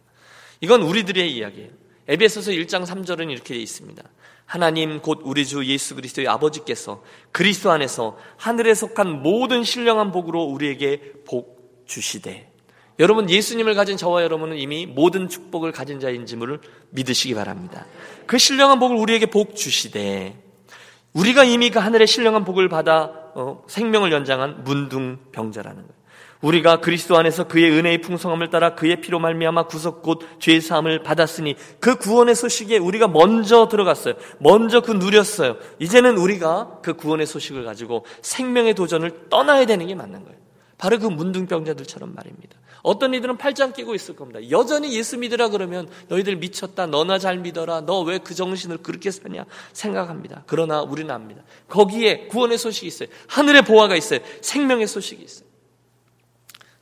이건 0.62 0.80
우리들의 0.80 1.30
이야기예요. 1.36 1.70
에베소서 2.08 2.50
1장 2.52 2.86
3절은 2.86 3.30
이렇게 3.30 3.54
있습니다. 3.56 4.02
하나님 4.46 5.00
곧 5.00 5.20
우리 5.24 5.46
주 5.46 5.64
예수 5.64 5.94
그리스도의 5.94 6.28
아버지께서 6.28 7.02
그리스도 7.32 7.70
안에서 7.70 8.18
하늘에 8.36 8.74
속한 8.74 9.22
모든 9.22 9.64
신령한 9.64 10.12
복으로 10.12 10.42
우리에게 10.42 11.14
복 11.26 11.84
주시되 11.86 12.52
여러분 12.98 13.28
예수님을 13.28 13.74
가진 13.74 13.96
저와 13.96 14.22
여러분은 14.22 14.56
이미 14.56 14.86
모든 14.86 15.28
축복을 15.28 15.72
가진 15.72 15.98
자인지를 15.98 16.60
믿으시기 16.90 17.34
바랍니다. 17.34 17.86
그 18.26 18.38
신령한 18.38 18.78
복을 18.78 18.96
우리에게 18.96 19.26
복 19.26 19.56
주시되 19.56 20.36
우리가 21.14 21.44
이미 21.44 21.70
그 21.70 21.78
하늘의 21.78 22.06
신령한 22.06 22.44
복을 22.44 22.68
받아 22.68 23.10
어, 23.34 23.64
생명을 23.66 24.12
연장한 24.12 24.64
문둥병자라는 24.64 25.76
거예요. 25.76 26.03
우리가 26.44 26.80
그리스도 26.80 27.16
안에서 27.16 27.44
그의 27.48 27.70
은혜의 27.70 28.02
풍성함을 28.02 28.50
따라 28.50 28.74
그의 28.74 29.00
피로 29.00 29.18
말미암아 29.18 29.66
구속 29.66 30.02
곧 30.02 30.20
죄의 30.40 30.60
사함을 30.60 31.02
받았으니 31.02 31.56
그 31.80 31.96
구원의 31.96 32.34
소식에 32.34 32.76
우리가 32.76 33.08
먼저 33.08 33.66
들어갔어요. 33.68 34.14
먼저 34.38 34.80
그 34.82 34.92
누렸어요. 34.92 35.56
이제는 35.78 36.18
우리가 36.18 36.80
그 36.82 36.94
구원의 36.94 37.26
소식을 37.26 37.64
가지고 37.64 38.04
생명의 38.20 38.74
도전을 38.74 39.28
떠나야 39.30 39.64
되는 39.64 39.86
게 39.86 39.94
맞는 39.94 40.22
거예요. 40.24 40.38
바로 40.76 40.98
그 40.98 41.06
문둥병자들처럼 41.06 42.14
말입니다. 42.14 42.58
어떤 42.82 43.14
이들은 43.14 43.38
팔짱 43.38 43.72
끼고 43.72 43.94
있을 43.94 44.14
겁니다. 44.14 44.40
여전히 44.50 44.94
예수 44.94 45.16
믿으라 45.16 45.48
그러면 45.48 45.88
너희들 46.08 46.36
미쳤다. 46.36 46.86
너나 46.86 47.18
잘 47.18 47.38
믿어라. 47.38 47.80
너 47.86 48.02
왜 48.04 48.18
그 48.18 48.34
정신을 48.34 48.78
그렇게 48.78 49.10
사냐 49.10 49.46
생각합니다. 49.72 50.42
그러나 50.46 50.82
우리는 50.82 51.10
압니다. 51.14 51.42
거기에 51.68 52.26
구원의 52.26 52.58
소식이 52.58 52.86
있어요. 52.86 53.08
하늘의 53.28 53.62
보화가 53.62 53.96
있어요. 53.96 54.20
생명의 54.42 54.86
소식이 54.86 55.22
있어요. 55.22 55.53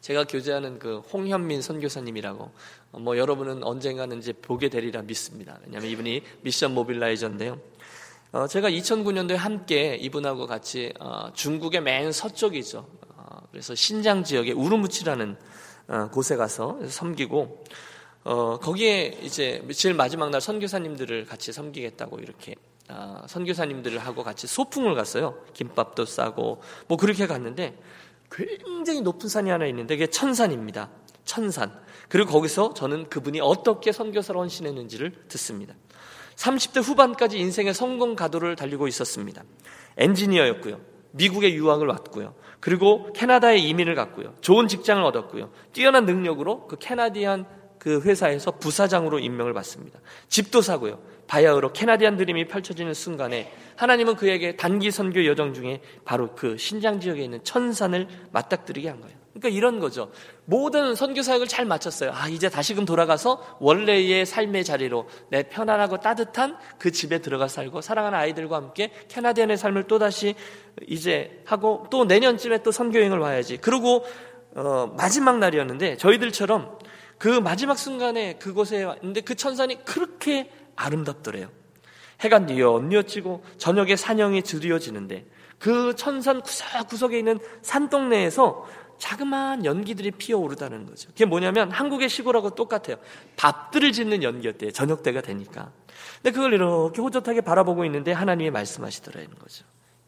제가 0.03 0.25
교제하는 0.25 0.81
그 0.81 0.99
홍현민 0.99 1.63
선교사님이라고 1.63 2.51
어, 2.91 2.99
뭐 2.99 3.17
여러분은 3.17 3.63
언젠가는 3.63 4.19
이제 4.19 4.33
보게 4.33 4.69
되리라 4.69 5.01
믿습니다. 5.03 5.61
왜냐하면 5.65 5.91
이분이 5.91 6.23
미션 6.43 6.75
모빌라이저인데요. 6.75 7.61
어, 8.33 8.47
제가 8.49 8.69
2009년도에 8.69 9.37
함께 9.37 9.95
이분하고 9.95 10.49
같이 10.49 10.93
어, 10.99 11.33
중국의 11.33 11.83
맨 11.83 12.11
서쪽이죠. 12.11 12.85
어, 13.17 13.37
그래서 13.53 13.77
신장 13.77 14.25
지역의 14.25 14.55
우르무치라는 14.55 15.37
어, 15.87 16.09
곳에 16.11 16.35
가서 16.35 16.81
섬기고 16.85 17.65
어, 18.25 18.59
거기에 18.59 19.19
이제 19.23 19.65
제일 19.73 19.95
마지막 19.95 20.31
날 20.31 20.41
선교사님들을 20.41 21.27
같이 21.27 21.53
섬기겠다고 21.53 22.19
이렇게 22.19 22.57
선교사님들을 23.27 24.01
하고 24.01 24.23
같이 24.23 24.47
소풍을 24.47 24.95
갔어요. 24.97 25.39
김밥도 25.55 26.05
싸고 26.05 26.61
뭐 26.89 26.99
그렇게 26.99 27.27
갔는데 27.27 27.79
굉장히 28.33 29.01
높은 29.03 29.29
산이 29.29 29.51
하나 29.51 29.67
있는데 29.67 29.97
그게 29.97 30.07
천산입니다. 30.07 30.91
천산. 31.25 31.73
그리고 32.09 32.31
거기서 32.33 32.75
저는 32.75 33.09
그분이 33.09 33.41
어떻게 33.41 33.93
선교사로 33.93 34.41
헌신했는지를 34.41 35.13
듣습니다. 35.29 35.75
30대 36.37 36.83
후반까지 36.83 37.39
인생의 37.39 37.75
성공 37.75 38.17
가도를 38.17 38.57
달리고 38.57 38.89
있었습니다. 38.89 39.43
엔지니어였고요. 39.99 40.81
미국에 41.13 41.53
유학을 41.55 41.87
왔고요. 41.89 42.35
그리고 42.59 43.13
캐나다에 43.13 43.59
이민을 43.59 43.95
갔고요. 43.95 44.35
좋은 44.41 44.67
직장을 44.67 45.03
얻었고요. 45.03 45.51
뛰어난 45.73 46.07
능력으로 46.07 46.67
그 46.67 46.77
캐나디안 46.79 47.47
그 47.83 48.01
회사에서 48.03 48.53
부사장으로 48.53 49.19
임명을 49.19 49.53
받습니다. 49.55 49.99
집도 50.29 50.61
사고요. 50.63 51.03
바야흐로 51.27 51.73
캐나디안 51.73 52.17
드림이 52.17 52.47
펼쳐지는 52.47 52.95
순간에 52.95 53.53
하나님은 53.75 54.15
그에게 54.15 54.55
단기 54.55 54.93
선교 54.93 55.27
여정 55.27 55.53
중에 55.53 55.81
바로 56.05 56.33
그 56.37 56.57
신장 56.59 57.01
지역에 57.01 57.25
있는 57.25 57.43
천산을 57.43 58.07
맞닥뜨리게 58.31 58.89
한 58.89 59.01
거예요. 59.01 59.17
그러니까 59.33 59.49
이런 59.49 59.81
거죠. 59.81 60.13
모든 60.45 60.95
선교 60.95 61.23
사역을 61.23 61.49
잘 61.49 61.65
마쳤어요. 61.65 62.13
아, 62.15 62.29
이제 62.29 62.49
다시금 62.49 62.85
돌아가서 62.85 63.57
원래의 63.59 64.27
삶의 64.27 64.63
자리로 64.63 65.09
내 65.31 65.43
편안하고 65.43 65.99
따뜻한 65.99 66.59
그 66.79 66.93
집에 66.93 67.19
들어가 67.19 67.49
살고 67.49 67.81
사랑하는 67.81 68.17
아이들과 68.17 68.55
함께 68.59 68.93
캐나디안의 69.09 69.57
삶을 69.57 69.89
또다시 69.89 70.37
이제 70.87 71.43
하고 71.47 71.89
또 71.91 72.05
내년쯤에 72.05 72.63
또 72.63 72.71
선교 72.71 73.01
여행을 73.01 73.19
와야지. 73.19 73.57
그리고 73.57 74.05
어, 74.55 74.95
마지막 74.97 75.39
날이었는데 75.39 75.97
저희들처럼 75.97 76.79
그 77.23 77.29
마지막 77.29 77.79
순간에 77.79 78.33
그곳에 78.33 78.83
왔는데 78.83 79.21
그 79.21 79.37
천산이 79.37 79.85
그렇게 79.85 80.51
아름답더래요. 80.75 81.51
해가 82.19 82.41
뉘엿뉘엿지고 82.41 83.45
저녁에 83.59 83.95
산영이 83.95 84.43
드리워지는데 84.43 85.27
그 85.61 85.95
천산 85.95 86.41
구석구석에 86.43 87.17
있는 87.17 87.39
산동네에서 87.63 88.67
자그마한 88.99 89.65
연기들이 89.65 90.11
피어오르다는 90.11 90.85
거죠. 90.85 91.11
그게 91.11 91.25
뭐냐면 91.25 91.71
한국의 91.71 92.09
시골하고 92.09 92.57
똑같아요. 92.57 92.97
밥들을 93.37 93.93
짓는 93.93 94.25
연기였대요. 94.25 94.73
저녁 94.73 95.05
때가 95.05 95.21
되니까. 95.21 95.71
근데 96.17 96.33
그걸 96.33 96.55
이렇게 96.55 97.01
호젓하게 97.01 97.43
바라보고 97.43 97.85
있는데 97.85 98.11
하나님이 98.11 98.51
말씀하시더라는 98.51 99.31
거죠. 99.39 99.65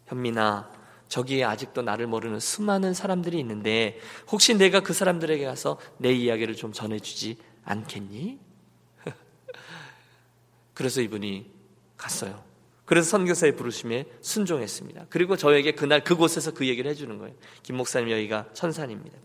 현민아, 0.06 0.68
저기에 1.14 1.44
아직도 1.44 1.82
나를 1.82 2.08
모르는 2.08 2.40
수많은 2.40 2.92
사람들이 2.92 3.38
있는데 3.38 4.00
혹시 4.32 4.52
내가 4.54 4.80
그 4.80 4.92
사람들에게 4.92 5.44
가서 5.44 5.78
내 5.96 6.12
이야기를 6.12 6.56
좀 6.56 6.72
전해주지 6.72 7.36
않겠니? 7.64 8.40
그래서 10.74 11.00
이분이 11.00 11.52
갔어요. 11.96 12.42
그래서 12.84 13.10
선교사의 13.10 13.54
부르심에 13.54 14.06
순종했습니다. 14.22 15.06
그리고 15.08 15.36
저에게 15.36 15.70
그날 15.70 16.02
그곳에서 16.02 16.52
그 16.52 16.66
얘기를 16.66 16.90
해주는 16.90 17.16
거예요. 17.16 17.32
김 17.62 17.76
목사님 17.76 18.10
여기가 18.10 18.46
천산입니다. 18.52 19.16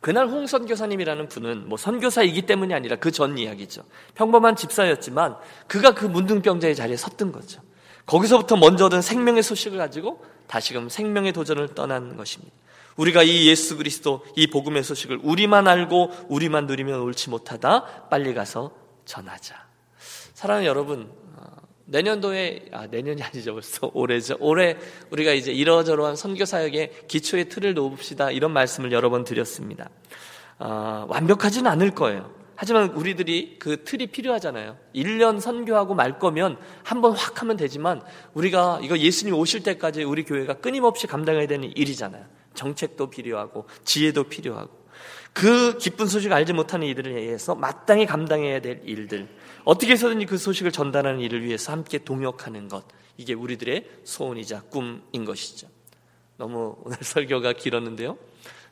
그날 0.00 0.28
홍 0.28 0.46
선교사님이라는 0.46 1.28
분은 1.28 1.68
뭐 1.68 1.76
선교사이기 1.76 2.46
때문이 2.46 2.72
아니라 2.72 2.96
그 2.96 3.10
전 3.10 3.36
이야기죠. 3.36 3.84
평범한 4.14 4.56
집사였지만 4.56 5.36
그가 5.68 5.94
그 5.94 6.06
문둥병자의 6.06 6.74
자리에 6.74 6.96
섰던 6.96 7.32
거죠. 7.32 7.60
거기서부터 8.06 8.56
먼저 8.56 8.86
얻은 8.86 9.02
생명의 9.02 9.42
소식을 9.42 9.78
가지고 9.78 10.24
다시금 10.46 10.88
생명의 10.88 11.32
도전을 11.32 11.74
떠난 11.74 12.16
것입니다. 12.16 12.52
우리가 12.96 13.22
이 13.22 13.46
예수 13.48 13.76
그리스도 13.76 14.24
이 14.36 14.48
복음의 14.48 14.82
소식을 14.84 15.20
우리만 15.22 15.68
알고 15.68 16.10
우리만 16.28 16.66
누리면 16.66 17.00
옳지 17.00 17.30
못하다 17.30 18.08
빨리 18.08 18.34
가서 18.34 18.72
전하자. 19.04 19.54
사랑하는 20.34 20.66
여러분, 20.66 21.10
내년도에 21.90 22.66
아 22.72 22.86
내년이 22.86 23.22
아니죠 23.22 23.52
벌써 23.52 23.90
올해죠. 23.92 24.36
올해 24.40 24.76
우리가 25.10 25.32
이제 25.32 25.52
이러저러한 25.52 26.16
선교 26.16 26.44
사역의 26.44 27.06
기초의 27.08 27.48
틀을 27.48 27.74
놓읍시다 27.74 28.30
이런 28.30 28.52
말씀을 28.52 28.92
여러 28.92 29.10
번 29.10 29.24
드렸습니다. 29.24 29.90
아, 30.58 31.04
완벽하지는 31.08 31.70
않을 31.70 31.90
거예요. 31.92 32.30
하지만 32.62 32.90
우리들이 32.90 33.56
그 33.58 33.84
틀이 33.84 34.08
필요하잖아요. 34.08 34.76
1년 34.94 35.40
선교하고 35.40 35.94
말 35.94 36.18
거면 36.18 36.58
한 36.84 37.00
번 37.00 37.14
확 37.14 37.40
하면 37.40 37.56
되지만 37.56 38.02
우리가 38.34 38.80
이거 38.82 38.98
예수님 38.98 39.32
오실 39.34 39.62
때까지 39.62 40.02
우리 40.02 40.24
교회가 40.24 40.58
끊임없이 40.58 41.06
감당해야 41.06 41.46
되는 41.46 41.72
일이잖아요. 41.74 42.22
정책도 42.52 43.08
필요하고 43.08 43.64
지혜도 43.86 44.24
필요하고 44.24 44.78
그 45.32 45.78
기쁜 45.78 46.06
소식을 46.06 46.36
알지 46.36 46.52
못하는 46.52 46.86
이들을 46.88 47.16
위해서 47.16 47.54
마땅히 47.54 48.04
감당해야 48.04 48.60
될 48.60 48.82
일들 48.84 49.26
어떻게 49.64 49.92
해서든지 49.92 50.26
그 50.26 50.36
소식을 50.36 50.70
전달하는 50.70 51.20
일을 51.20 51.42
위해서 51.42 51.72
함께 51.72 51.96
동역하는 51.96 52.68
것 52.68 52.84
이게 53.16 53.32
우리들의 53.32 53.88
소원이자 54.04 54.64
꿈인 54.64 55.24
것이죠. 55.24 55.66
너무 56.36 56.76
오늘 56.84 56.98
설교가 57.00 57.54
길었는데요. 57.54 58.18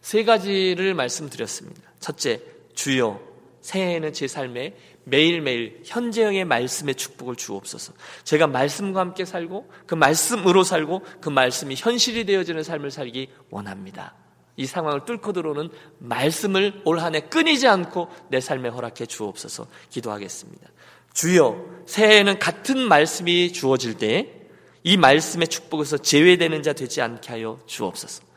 세 0.02 0.24
가지를 0.24 0.92
말씀드렸습니다. 0.92 1.80
첫째, 2.00 2.42
주여 2.74 3.27
새해에는 3.68 4.14
제 4.14 4.26
삶에 4.26 4.74
매일매일 5.04 5.82
현재형의 5.84 6.46
말씀의 6.46 6.94
축복을 6.94 7.36
주옵소서. 7.36 7.92
제가 8.24 8.46
말씀과 8.46 9.00
함께 9.00 9.26
살고 9.26 9.70
그 9.86 9.94
말씀으로 9.94 10.64
살고 10.64 11.02
그 11.20 11.28
말씀이 11.28 11.74
현실이 11.76 12.24
되어지는 12.24 12.62
삶을 12.62 12.90
살기 12.90 13.28
원합니다. 13.50 14.14
이 14.56 14.64
상황을 14.64 15.04
뚫고 15.04 15.34
들어오는 15.34 15.68
말씀을 15.98 16.80
올 16.86 16.98
한해 16.98 17.20
끊이지 17.28 17.68
않고 17.68 18.08
내 18.30 18.40
삶에 18.40 18.70
허락해 18.70 19.04
주옵소서 19.04 19.66
기도하겠습니다. 19.90 20.66
주여, 21.12 21.62
새해에는 21.86 22.38
같은 22.38 22.78
말씀이 22.78 23.52
주어질 23.52 23.98
때이 23.98 24.96
말씀의 24.98 25.48
축복에서 25.48 25.98
제외되는 25.98 26.62
자 26.62 26.72
되지 26.72 27.02
않게 27.02 27.28
하여 27.32 27.60
주옵소서. 27.66 28.27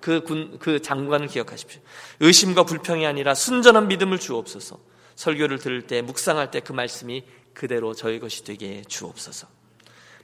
그 0.00 0.22
군, 0.22 0.58
그 0.58 0.80
장관을 0.82 1.28
기억하십시오. 1.28 1.80
의심과 2.20 2.64
불평이 2.64 3.06
아니라 3.06 3.34
순전한 3.34 3.88
믿음을 3.88 4.18
주옵소서. 4.18 4.78
설교를 5.16 5.58
들을 5.58 5.86
때, 5.86 6.02
묵상할 6.02 6.50
때 6.50 6.60
그 6.60 6.72
말씀이 6.72 7.24
그대로 7.54 7.94
저희 7.94 8.20
것이 8.20 8.44
되게 8.44 8.82
주옵소서. 8.86 9.48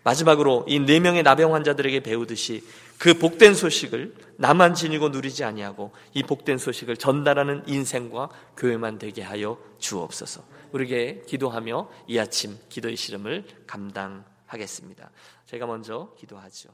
마지막으로 0.04 0.66
이 0.68 0.80
네 0.80 0.98
명의 1.00 1.22
나병 1.22 1.54
환자들에게 1.54 2.00
배우듯이 2.00 2.62
그 2.98 3.14
복된 3.14 3.54
소식을 3.54 4.14
나만 4.37 4.74
지니고 4.74 5.08
누리지 5.08 5.44
아니하고 5.44 5.92
이 6.12 6.22
복된 6.24 6.58
소식을 6.58 6.96
전달하는 6.96 7.62
인생과 7.66 8.28
교회만 8.56 8.98
되게 8.98 9.22
하여 9.22 9.58
주옵소서. 9.78 10.42
우리에게 10.72 11.22
기도하며 11.26 11.88
이 12.08 12.18
아침 12.18 12.58
기도의 12.68 12.96
시름을 12.96 13.44
감당하겠습니다. 13.66 15.11
제가 15.46 15.66
먼저 15.66 16.12
기도하죠. 16.18 16.70